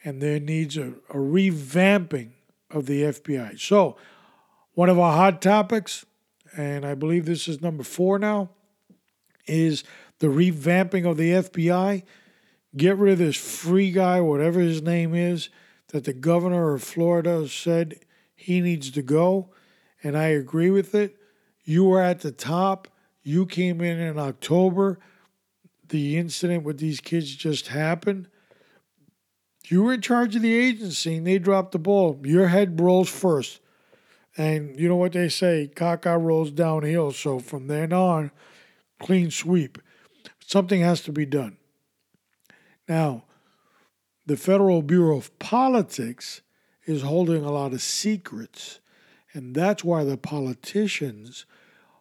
[0.04, 2.30] and there needs a, a revamping
[2.70, 3.58] of the FBI.
[3.58, 3.96] So,
[4.74, 6.06] one of our hot topics,
[6.56, 8.50] and I believe this is number four now,
[9.46, 9.82] is
[10.20, 12.02] the revamping of the FBI.
[12.76, 15.48] Get rid of this free guy, whatever his name is,
[15.88, 18.00] that the governor of Florida said
[18.36, 19.50] he needs to go.
[20.02, 21.16] And I agree with it.
[21.64, 22.88] You were at the top.
[23.22, 24.98] You came in in October.
[25.88, 28.28] The incident with these kids just happened.
[29.70, 32.20] You were in charge of the agency and they dropped the ball.
[32.24, 33.60] Your head rolls first.
[34.36, 37.12] And you know what they say, caca rolls downhill.
[37.12, 38.30] So from then on,
[38.98, 39.78] clean sweep.
[40.40, 41.58] Something has to be done.
[42.88, 43.24] Now,
[44.24, 46.40] the Federal Bureau of Politics
[46.86, 48.80] is holding a lot of secrets,
[49.34, 51.44] and that's why the politicians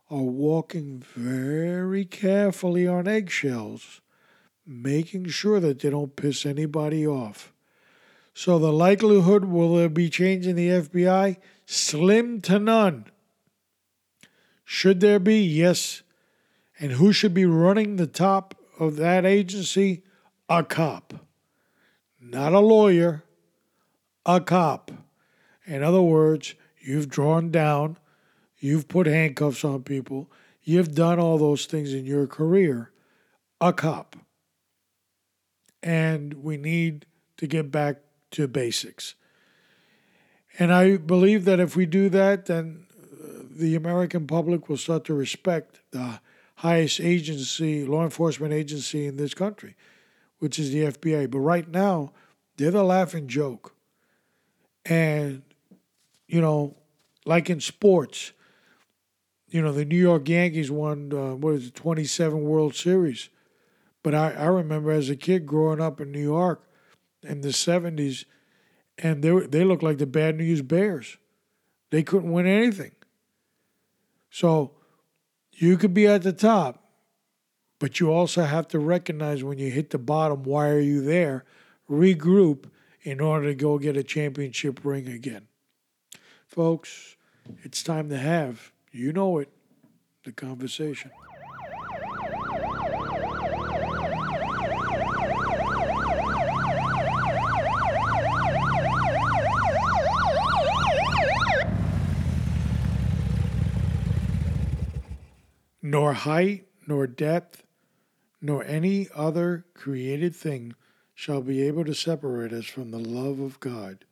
[0.10, 4.00] are walking very carefully on eggshells,
[4.66, 7.54] making sure that they don't piss anybody off.
[8.38, 11.38] So, the likelihood will there be change in the FBI?
[11.66, 13.06] Slim to none.
[14.64, 15.42] Should there be?
[15.42, 16.04] Yes.
[16.80, 20.04] And who should be running the top of that agency?
[20.48, 21.16] A cop
[22.30, 23.24] not a lawyer,
[24.26, 24.92] a cop.
[25.66, 27.98] In other words, you've drawn down,
[28.60, 30.30] you've put handcuffs on people,
[30.62, 32.92] you've done all those things in your career,
[33.60, 34.16] a cop.
[35.82, 37.06] And we need
[37.38, 37.98] to get back
[38.32, 39.16] to basics.
[40.60, 45.06] And I believe that if we do that, then uh, the American public will start
[45.06, 46.20] to respect the
[46.56, 49.76] highest agency, law enforcement agency in this country
[50.40, 51.30] which is the FBI.
[51.30, 52.12] But right now,
[52.58, 53.76] they're the laughing joke.
[54.86, 55.42] And,
[56.28, 56.76] you know,
[57.26, 58.32] like in sports,
[59.50, 63.30] you know, the New York Yankees won, uh, what is it, 27 World Series.
[64.04, 66.64] But I, I remember as a kid growing up in New York
[67.24, 68.26] in the 70s,
[68.98, 71.18] and they, they looked like the bad news Bears.
[71.90, 72.92] They couldn't win anything.
[74.30, 74.72] So
[75.54, 76.84] you could be at the top,
[77.80, 81.46] but you also have to recognize when you hit the bottom, why are you there?
[81.90, 82.66] Regroup
[83.02, 85.48] in order to go get a championship ring again.
[86.48, 87.16] Folks,
[87.64, 89.50] it's time to have, you know it,
[90.24, 91.12] the conversation.
[105.90, 107.64] Nor height, nor depth,
[108.42, 110.76] nor any other created thing
[111.16, 114.04] shall be able to separate us from the love of God,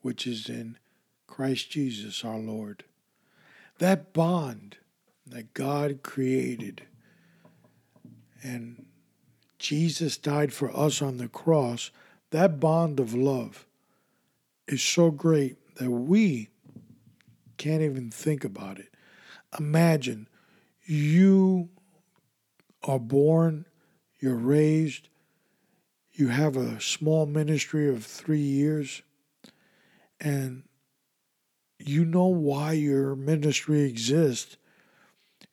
[0.00, 0.78] which is in
[1.26, 2.84] Christ Jesus our Lord.
[3.78, 4.76] That bond
[5.26, 6.82] that God created
[8.40, 8.86] and
[9.58, 11.90] Jesus died for us on the cross,
[12.30, 13.66] that bond of love
[14.68, 16.50] is so great that we
[17.56, 18.94] can't even think about it.
[19.58, 20.28] Imagine
[20.88, 21.68] you
[22.82, 23.66] are born,
[24.20, 25.08] you're raised,
[26.12, 29.02] you have a small ministry of three years,
[30.18, 30.62] and
[31.78, 34.56] you know why your ministry exists.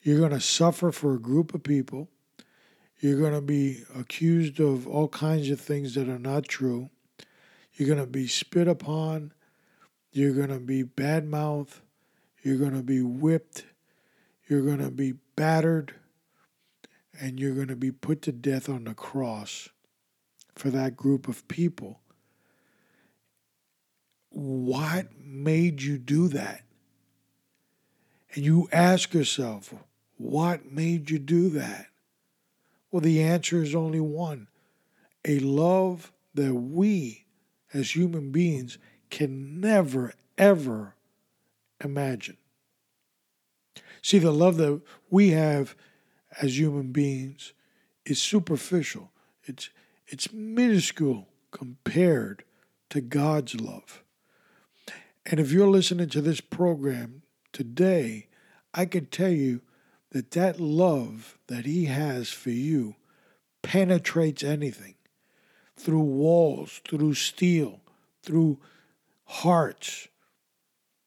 [0.01, 2.09] You're going to suffer for a group of people.
[2.99, 6.89] You're going to be accused of all kinds of things that are not true.
[7.73, 9.33] You're going to be spit upon.
[10.13, 11.81] You're going to be bad mouthed.
[12.41, 13.65] You're going to be whipped.
[14.47, 15.93] You're going to be battered
[17.19, 19.69] and you're going to be put to death on the cross
[20.53, 21.99] for that group of people.
[24.29, 26.63] What made you do that?
[28.33, 29.73] And you ask yourself,
[30.17, 31.87] what made you do that?
[32.91, 34.47] Well, the answer is only one
[35.27, 37.25] a love that we
[37.73, 38.77] as human beings
[39.09, 40.95] can never, ever
[41.83, 42.37] imagine.
[44.05, 45.75] See, the love that we have
[46.39, 47.53] as human beings
[48.05, 49.11] is superficial.
[49.45, 49.71] It's
[50.05, 52.43] it's minuscule compared
[52.91, 54.03] to God's love.
[55.25, 58.27] And if you're listening to this program today,
[58.75, 59.61] I can tell you
[60.11, 62.97] that that love that he has for you
[63.63, 64.93] penetrates anything.
[65.77, 67.81] through walls, through steel,
[68.23, 68.59] through
[69.25, 70.07] hearts,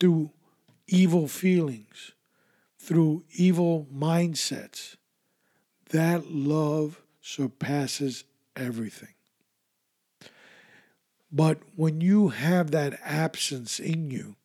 [0.01, 0.31] through
[0.87, 2.13] evil feelings,
[2.89, 4.97] through evil mindsets.
[5.91, 8.24] That love surpasses
[8.57, 9.12] everything.
[11.30, 14.36] But when you have that absence in you,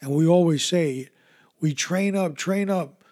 [0.00, 1.10] and we always say,
[1.60, 3.04] we train up, train up,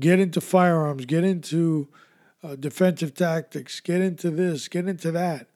[0.00, 1.88] get into firearms, get into
[2.42, 5.48] uh, defensive tactics, get into this, get into that.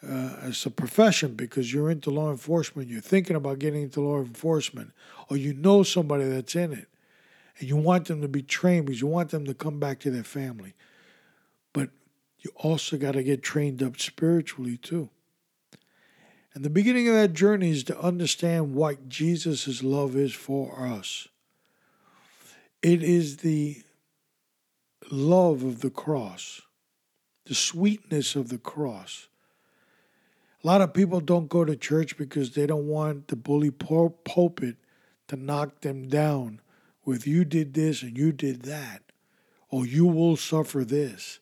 [0.00, 4.20] Uh, as a profession, because you're into law enforcement, you're thinking about getting into law
[4.20, 4.92] enforcement,
[5.28, 6.86] or you know somebody that's in it,
[7.58, 10.10] and you want them to be trained because you want them to come back to
[10.10, 10.74] their family.
[11.72, 11.90] But
[12.38, 15.10] you also got to get trained up spiritually too.
[16.54, 21.28] And the beginning of that journey is to understand what Jesus' love is for us.
[22.82, 23.82] It is the
[25.10, 26.60] love of the cross,
[27.46, 29.28] the sweetness of the cross.
[30.62, 34.76] A lot of people don't go to church because they don't want the bully pulpit
[35.28, 36.60] to knock them down
[37.08, 39.00] with you did this and you did that,
[39.70, 41.38] or you will suffer this.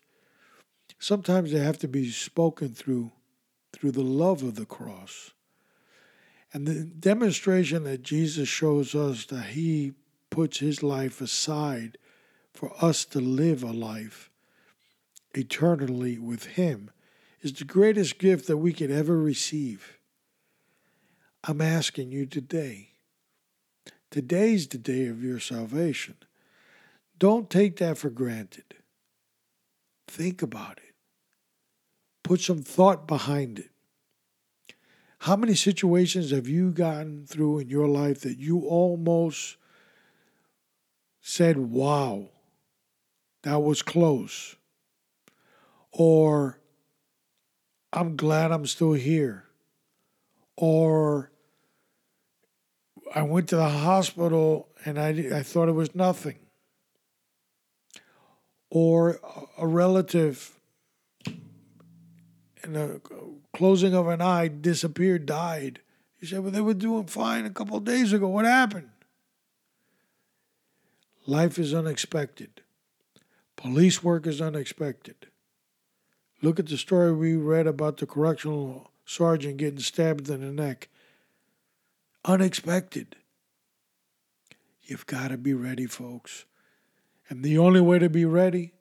[1.01, 3.11] Sometimes they have to be spoken through
[3.73, 5.33] through the love of the cross.
[6.53, 9.95] And the demonstration that Jesus shows us that he
[10.31, 11.99] puts his life aside
[12.55, 14.31] for us to live a life
[15.35, 16.93] eternally with him
[17.43, 19.99] is the greatest gift that we could ever receive.
[21.43, 22.93] I'm asking you today.
[24.17, 26.15] Today's the day of your salvation.
[27.19, 28.65] Don't take that for granted.
[30.09, 30.95] Think about it.
[32.25, 33.69] Put some thought behind it.
[35.19, 39.59] How many situations have you gotten through in your life that you almost
[41.21, 42.31] said, wow,
[43.43, 44.57] that was close?
[45.93, 46.59] Or,
[47.93, 49.45] I'm glad I'm still here.
[50.57, 51.31] Or,
[53.17, 56.37] I went to the hospital and I, I thought it was nothing.
[58.69, 59.19] Or
[59.57, 60.53] a relative
[61.25, 63.01] in the
[63.55, 65.81] closing of an eye disappeared, died.
[66.19, 68.29] He said, Well, they were doing fine a couple days ago.
[68.29, 68.91] What happened?
[71.27, 72.61] Life is unexpected.
[73.57, 75.29] Police work is unexpected.
[76.43, 80.91] Look at the story we read about the correctional sergeant getting stabbed in the neck.
[82.27, 83.15] Unexpected.
[84.83, 86.45] You've got to be ready, folks.
[87.29, 88.73] And the only way to be ready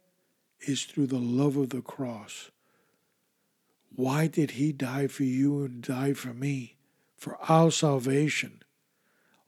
[0.61, 2.49] is through the love of the cross.
[3.95, 6.77] Why did he die for you and die for me?
[7.17, 8.63] For our salvation.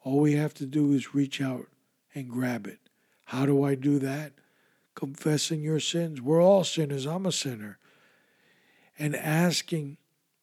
[0.04, 1.66] All we have to do is reach out
[2.14, 2.80] and grab it.
[3.26, 4.34] How do I do that?
[4.96, 6.22] Confessing your sins.
[6.22, 7.06] We're all sinners.
[7.06, 7.78] I'm a sinner.
[8.98, 9.98] And asking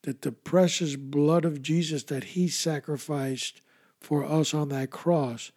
[0.05, 3.61] that the precious blood of Jesus that he sacrificed
[3.99, 5.51] for us on that cross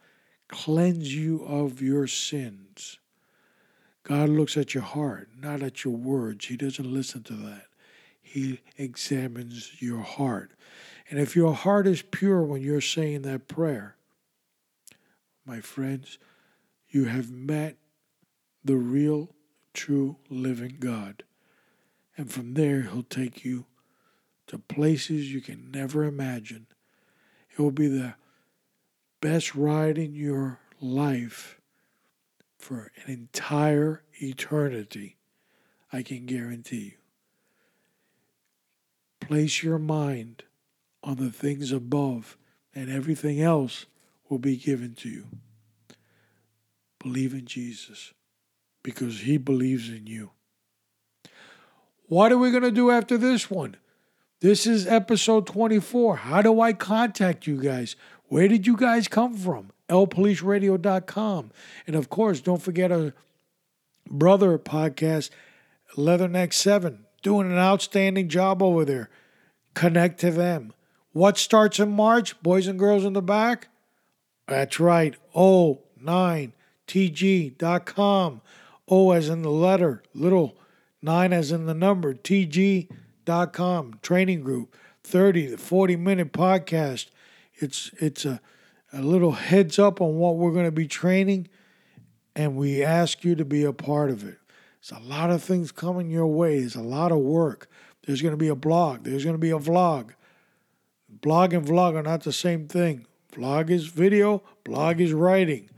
[0.47, 2.97] cleanse you of your sins.
[4.03, 6.45] God looks at your heart, not at your words.
[6.45, 7.65] He doesn't listen to that.
[8.21, 10.51] He examines your heart.
[11.09, 13.97] And if your heart is pure when you're saying that prayer,
[15.45, 16.17] my friends,
[16.89, 17.75] you have met
[18.63, 19.35] the real,
[19.73, 21.23] true, living God.
[22.15, 23.65] And from there, He'll take you
[24.47, 26.67] to places you can never imagine.
[27.51, 28.15] It will be the
[29.21, 31.59] best ride in your life
[32.57, 35.17] for an entire eternity.
[35.91, 36.91] I can guarantee you.
[39.19, 40.43] Place your mind
[41.03, 42.37] on the things above,
[42.73, 43.85] and everything else
[44.29, 45.27] will be given to you.
[46.99, 48.13] Believe in Jesus
[48.83, 50.31] because he believes in you.
[52.07, 53.75] What are we going to do after this one?
[54.39, 56.17] This is episode 24.
[56.17, 57.95] How do I contact you guys?
[58.27, 59.71] Where did you guys come from?
[59.89, 61.51] lpoliceradio.com.
[61.87, 63.15] And of course, don't forget our
[64.07, 65.31] brother podcast,
[65.95, 69.09] Leatherneck 7 doing an outstanding job over there.
[69.73, 70.71] Connect to them.
[71.13, 73.69] What starts in March, boys and girls in the back?
[74.47, 76.51] That's right, O9TG.com.
[78.89, 80.55] O as in the letter, little
[81.01, 83.06] 9 as in the number, TG.com.
[84.01, 84.73] Training group,
[85.03, 87.07] 30 to 40 minute podcast.
[87.55, 88.39] It's, it's a,
[88.93, 91.49] a little heads up on what we're going to be training,
[92.35, 94.37] and we ask you to be a part of it.
[94.79, 96.59] It's a lot of things coming your way.
[96.59, 97.69] There's a lot of work.
[98.05, 99.03] There's going to be a blog.
[99.03, 100.11] There's going to be a vlog.
[101.09, 103.07] Blog and vlog are not the same thing.
[103.33, 105.69] Vlog is video, blog is writing.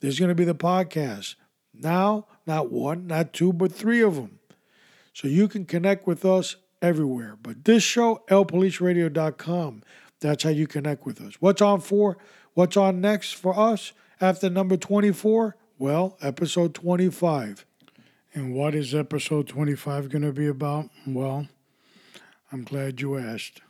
[0.00, 1.34] There's going to be the podcast.
[1.74, 4.38] Now, not one, not two, but three of them.
[5.12, 7.36] So you can connect with us everywhere.
[7.42, 9.82] But this show, lpoliceradio.com,
[10.20, 11.34] that's how you connect with us.
[11.40, 12.18] What's on for?
[12.52, 15.56] What's on next for us after number 24?
[15.78, 17.64] Well, episode 25.
[18.34, 20.90] And what is episode 25 going to be about?
[21.06, 21.48] Well,
[22.52, 23.62] I'm glad you asked.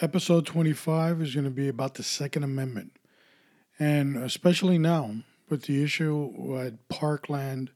[0.00, 2.92] Episode 25 is going to be about the Second Amendment.
[3.78, 5.16] And especially now,
[5.48, 7.70] with the issue at Parkland,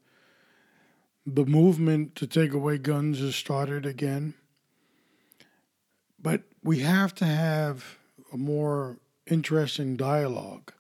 [1.27, 4.35] the movement to take away guns has started again.
[6.21, 7.99] But we have to have
[8.33, 10.73] a more interesting dialogue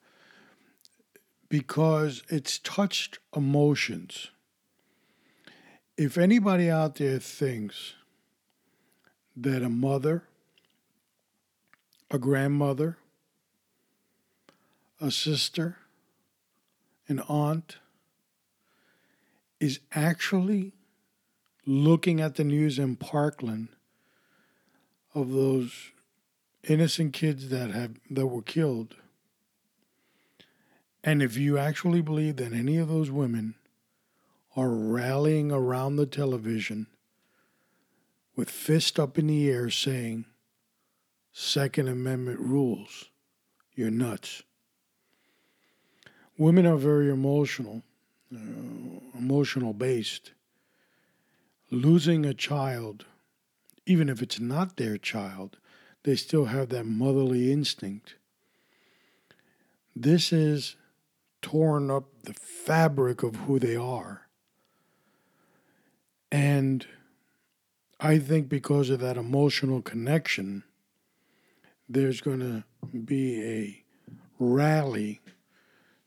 [1.48, 4.28] because it's touched emotions.
[5.96, 7.94] If anybody out there thinks
[9.36, 10.24] that a mother,
[12.10, 12.98] a grandmother,
[15.00, 15.78] a sister,
[17.08, 17.78] an aunt
[19.60, 20.72] is actually
[21.66, 23.68] looking at the news in Parkland
[25.14, 25.90] of those
[26.64, 28.96] innocent kids that have that were killed.
[31.04, 33.54] And if you actually believe that any of those women
[34.56, 36.86] are rallying around the television
[38.36, 40.24] with fist up in the air saying
[41.32, 43.06] Second Amendment rules,
[43.74, 44.42] you're nuts.
[46.36, 47.82] Women are very emotional,
[48.34, 50.32] uh, emotional based.
[51.70, 53.04] Losing a child,
[53.86, 55.58] even if it's not their child,
[56.02, 58.16] they still have that motherly instinct.
[59.94, 60.76] This is
[61.42, 64.22] torn up the fabric of who they are.
[66.32, 66.86] And
[67.98, 70.64] I think because of that emotional connection,
[71.88, 72.64] there's going to
[72.96, 73.84] be a
[74.38, 75.20] rally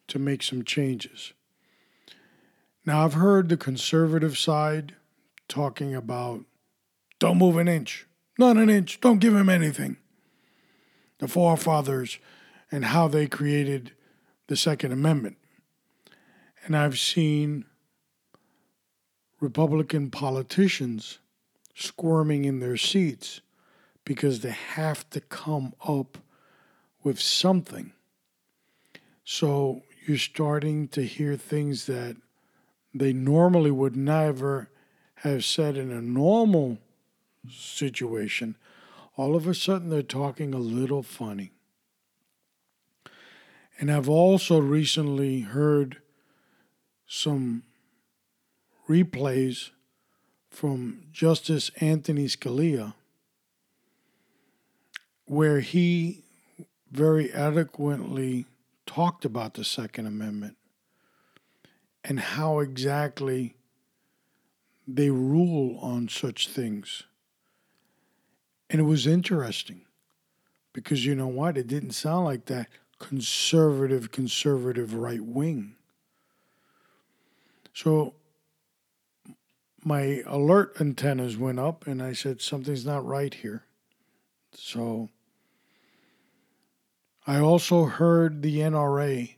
[0.08, 1.34] to make some changes.
[2.86, 4.96] Now, I've heard the conservative side
[5.48, 6.42] talking about
[7.20, 8.08] don't move an inch,
[8.38, 9.98] not an inch, don't give him anything.
[11.20, 12.20] The forefathers
[12.72, 13.92] and how they created
[14.48, 15.38] the Second Amendment.
[16.66, 17.66] And I've seen
[19.40, 21.20] Republican politicians
[21.76, 23.42] squirming in their seats
[24.06, 26.18] because they have to come up
[27.04, 27.94] with something.
[29.24, 32.18] So you're starting to hear things that
[32.94, 34.70] they normally would never
[35.16, 36.78] have said in a normal
[37.50, 38.56] situation.
[39.16, 41.52] All of a sudden, they're talking a little funny.
[43.80, 45.98] And I've also recently heard
[47.08, 47.64] some
[48.88, 49.70] replays
[50.50, 52.94] from Justice Anthony Scalia
[55.26, 56.24] where he
[56.92, 58.46] very eloquently
[58.86, 60.58] talked about the Second Amendment
[62.04, 63.56] and how exactly
[64.88, 67.04] they rule on such things.
[68.70, 69.82] And it was interesting
[70.74, 71.58] because you know what?
[71.58, 72.68] It didn't sound like that
[73.00, 75.76] conservative, conservative right wing.
[77.74, 78.16] So
[79.84, 83.64] my alert antennas went up and I said, something's not right here.
[84.54, 85.10] So
[87.26, 89.36] I also heard the NRA,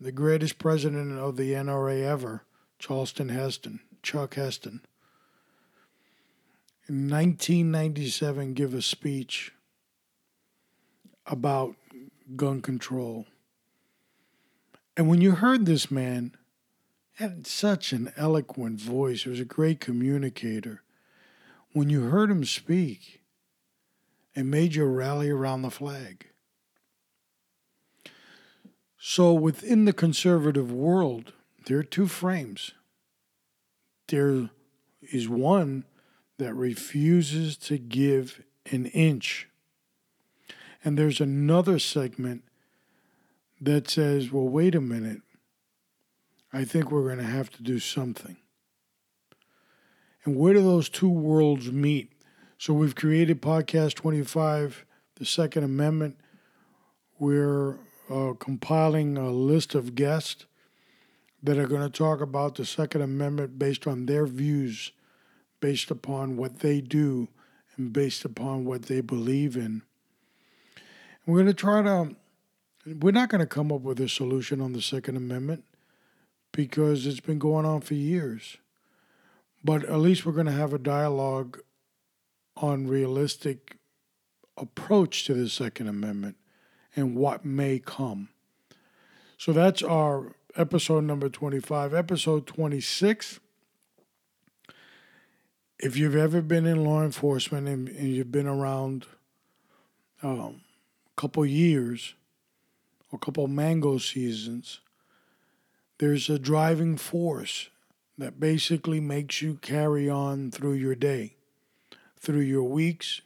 [0.00, 2.44] the greatest president of the NRA ever,
[2.78, 4.80] Charlton Heston, Chuck Heston,
[6.88, 9.52] in 1997 give a speech
[11.26, 11.74] about
[12.36, 13.26] gun control.
[14.96, 16.34] And when you heard this man,
[17.18, 19.24] had such an eloquent voice.
[19.24, 20.82] He was a great communicator.
[21.72, 23.22] When you heard him speak,
[24.36, 26.27] it made you rally around the flag.
[28.98, 31.32] So within the conservative world,
[31.66, 32.72] there are two frames.
[34.08, 34.50] There
[35.00, 35.84] is one
[36.38, 39.48] that refuses to give an inch.
[40.84, 42.42] And there's another segment
[43.60, 45.22] that says, well, wait a minute.
[46.52, 48.36] I think we're going to have to do something.
[50.24, 52.12] And where do those two worlds meet?
[52.58, 54.84] So we've created Podcast 25,
[55.16, 56.16] the Second Amendment.
[57.18, 57.78] We're
[58.10, 60.46] uh, compiling a list of guests
[61.42, 64.92] that are going to talk about the Second Amendment based on their views,
[65.60, 67.28] based upon what they do,
[67.76, 69.82] and based upon what they believe in.
[71.26, 72.16] we're going to try to,
[72.86, 75.64] we're not going to come up with a solution on the Second Amendment
[76.52, 78.56] because it's been going on for years.
[79.62, 81.60] But at least we're going to have a dialogue
[82.56, 83.76] on realistic
[84.56, 86.37] approach to the Second Amendment
[86.98, 88.28] and what may come.
[89.36, 91.94] So that's our episode number 25.
[91.94, 93.40] Episode 26
[95.78, 99.06] if you've ever been in law enforcement and, and you've been around
[100.22, 100.60] um,
[101.06, 102.14] a couple years
[103.12, 104.80] or a couple mango seasons,
[105.98, 107.70] there's a driving force
[108.16, 111.36] that basically makes you carry on through your day,
[112.18, 113.20] through your weeks,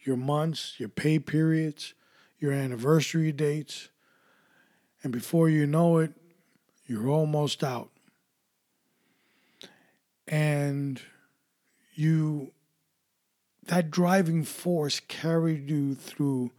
[0.00, 1.94] your months, your pay periods,
[2.42, 3.88] your anniversary dates.
[5.02, 6.12] And before you know it,
[6.86, 7.90] you're almost out.
[10.26, 11.00] And
[11.94, 12.52] you,
[13.66, 16.50] that driving force carried you through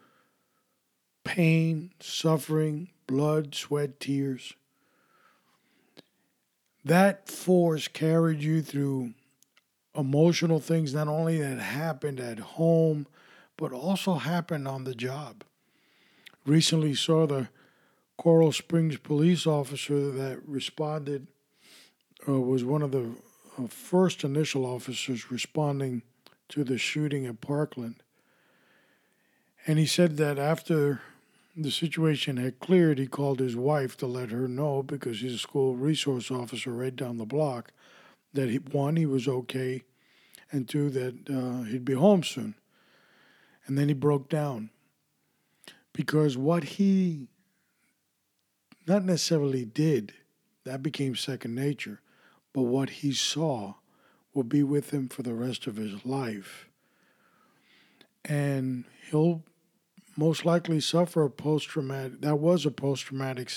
[1.23, 4.53] pain, suffering, blood, sweat, tears.
[6.85, 9.13] That force carried you through
[9.95, 13.07] emotional things, not only that happened at home,
[13.57, 15.43] but also happened on the job.
[16.45, 17.49] Recently saw the
[18.17, 21.27] Coral Springs police officer that responded,
[22.27, 23.11] uh, was one of the
[23.57, 26.03] uh, first initial officers responding
[26.49, 27.95] to the shooting at Parkland.
[29.65, 31.01] And he said that after
[31.55, 35.37] the situation had cleared, he called his wife to let her know because he's a
[35.39, 37.71] school resource officer right down the block
[38.33, 39.83] that he, one, he was okay,
[40.51, 42.55] and two, that uh, he'd be home soon.
[43.65, 44.71] And then he broke down
[45.93, 47.27] because what he
[48.87, 50.13] not necessarily did,
[50.65, 52.01] that became second nature,
[52.53, 53.75] but what he saw
[54.33, 56.67] will be with him for the rest of his life.
[58.25, 59.43] And he'll
[60.15, 63.51] most likely suffer a post traumatic, that was a post traumatic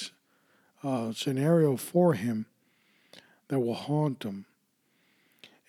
[0.82, 2.46] uh, scenario for him
[3.48, 4.46] that will haunt him.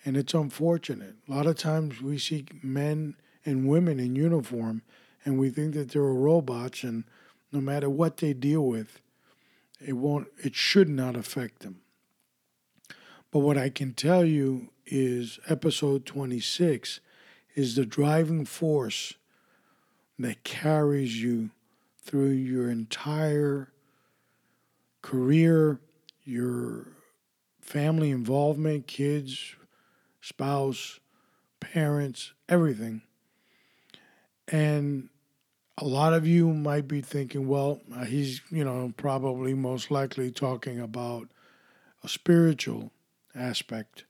[0.04, 1.16] And it's unfortunate.
[1.28, 4.82] A lot of times we see men and women in uniform
[5.24, 7.04] and we think that they're robots and
[7.52, 9.00] no matter what they deal with,
[9.84, 11.80] it won't it should not affect them.
[13.30, 17.00] But what I can tell you is episode 26
[17.54, 19.14] is the driving force
[20.18, 21.50] that carries you
[22.02, 23.70] through your entire
[25.02, 25.78] career,
[26.24, 26.88] your
[27.60, 29.54] family involvement, kids,
[30.20, 31.00] spouse,
[31.60, 33.02] parents, everything.
[34.50, 35.08] And
[35.76, 40.30] a lot of you might be thinking, well, uh, he's, you know, probably most likely
[40.30, 41.28] talking about
[42.02, 42.90] a spiritual
[43.34, 44.04] aspect.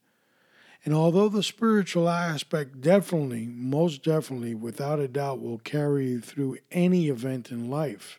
[0.85, 6.59] And although the spiritual aspect definitely, most definitely, without a doubt, will carry you through
[6.71, 8.19] any event in life,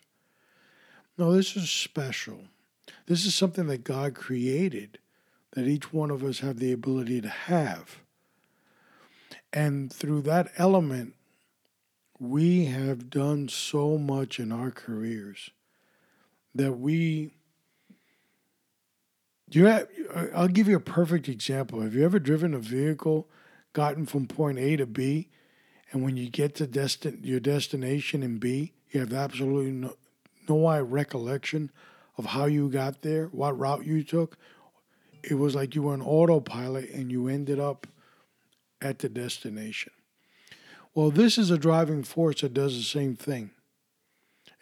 [1.16, 2.44] no, this is special.
[3.06, 4.98] This is something that God created
[5.52, 7.98] that each one of us have the ability to have.
[9.52, 11.14] And through that element,
[12.20, 15.50] we have done so much in our careers
[16.54, 17.32] that we
[19.52, 19.88] you have,
[20.32, 21.80] I'll give you a perfect example.
[21.80, 23.28] Have you ever driven a vehicle,
[23.72, 25.28] gotten from point A to B,
[25.90, 29.96] and when you get to destin- your destination in B, you have absolutely no,
[30.48, 31.72] no recollection
[32.16, 34.36] of how you got there, what route you took?
[35.22, 37.88] It was like you were an autopilot and you ended up
[38.80, 39.92] at the destination.
[40.92, 43.52] Well, this is a driving force that does the same thing.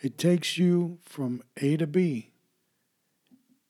[0.02, 2.32] It takes you from A to B,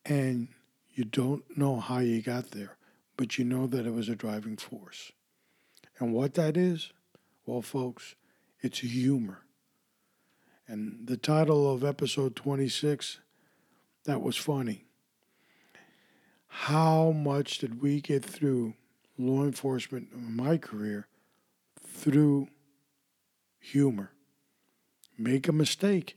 [0.05, 0.49] and
[0.91, 2.77] you don't know how you got there,
[3.17, 5.13] but you know that it was a driving force.
[6.01, 6.93] And what that is,
[7.47, 8.17] well, folks,
[8.61, 9.43] it's humor.
[10.67, 13.21] And the title of episode 26,
[14.05, 14.85] that was funny.
[16.49, 18.75] How much did we get through
[19.17, 21.07] law enforcement in my career
[21.99, 22.49] through
[23.59, 24.13] humor.
[25.19, 26.17] Make a mistake.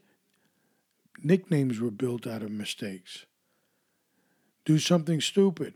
[1.23, 3.25] Nicknames were built out of mistakes.
[4.63, 5.73] Do something stupid.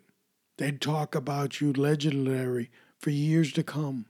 [0.58, 4.06] They'd talk about you legendary for years to come.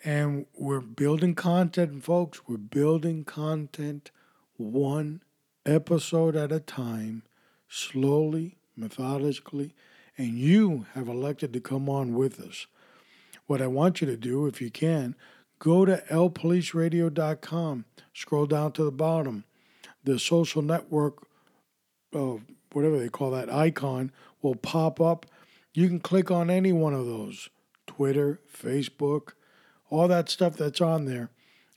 [0.04, 2.42] And we're building content, folks.
[2.46, 4.12] We're building content
[4.58, 5.24] one
[5.66, 7.24] episode at a time,
[7.70, 9.74] slowly, methodically,
[10.18, 12.68] and you have elected to come on with us.
[13.48, 15.16] What I want you to do, if you can,
[15.60, 19.46] go to lpoliceradio.com, scroll down to the bottom.
[20.04, 21.26] The social network,
[22.14, 22.36] uh,
[22.74, 25.26] whatever they call that icon, will pop up.
[25.74, 27.50] You can click on any one of those
[27.88, 29.30] Twitter, Facebook,
[29.90, 31.30] all that stuff that's on there,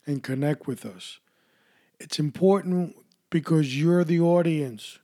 [0.05, 1.19] and connect with us.
[1.99, 2.95] It's important
[3.29, 4.99] because you're the audience,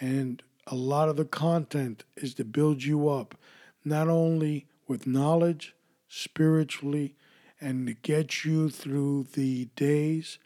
[0.00, 3.36] and a lot of the content is to build you up,
[3.84, 5.74] not only with knowledge,
[6.08, 7.14] spiritually,
[7.60, 10.38] and to get you through the days,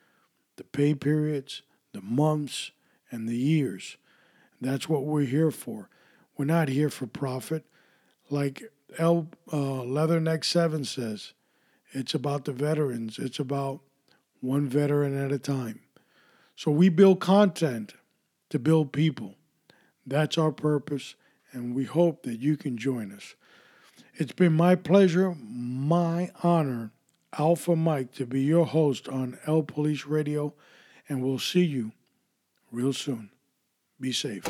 [0.56, 2.72] the pay periods, the months,
[3.10, 3.96] and the years.
[4.60, 5.88] That's what we're here for.
[6.36, 7.64] We're not here for profit.
[8.30, 8.62] Like
[8.98, 11.32] L uh, Leatherneck 7 says,
[11.92, 13.80] it's about the veterans, it's about
[14.40, 15.80] one veteran at a time.
[16.56, 17.94] So we build content
[18.50, 19.34] to build people.
[20.06, 21.14] That's our purpose,
[21.52, 23.34] and we hope that you can join us.
[24.14, 26.93] It's been my pleasure, my honor,
[27.38, 30.55] Alpha Mike, to be your host on L Police Radio,
[31.09, 31.93] and we'll see you
[32.70, 33.30] real soon.
[34.01, 34.45] Be safe.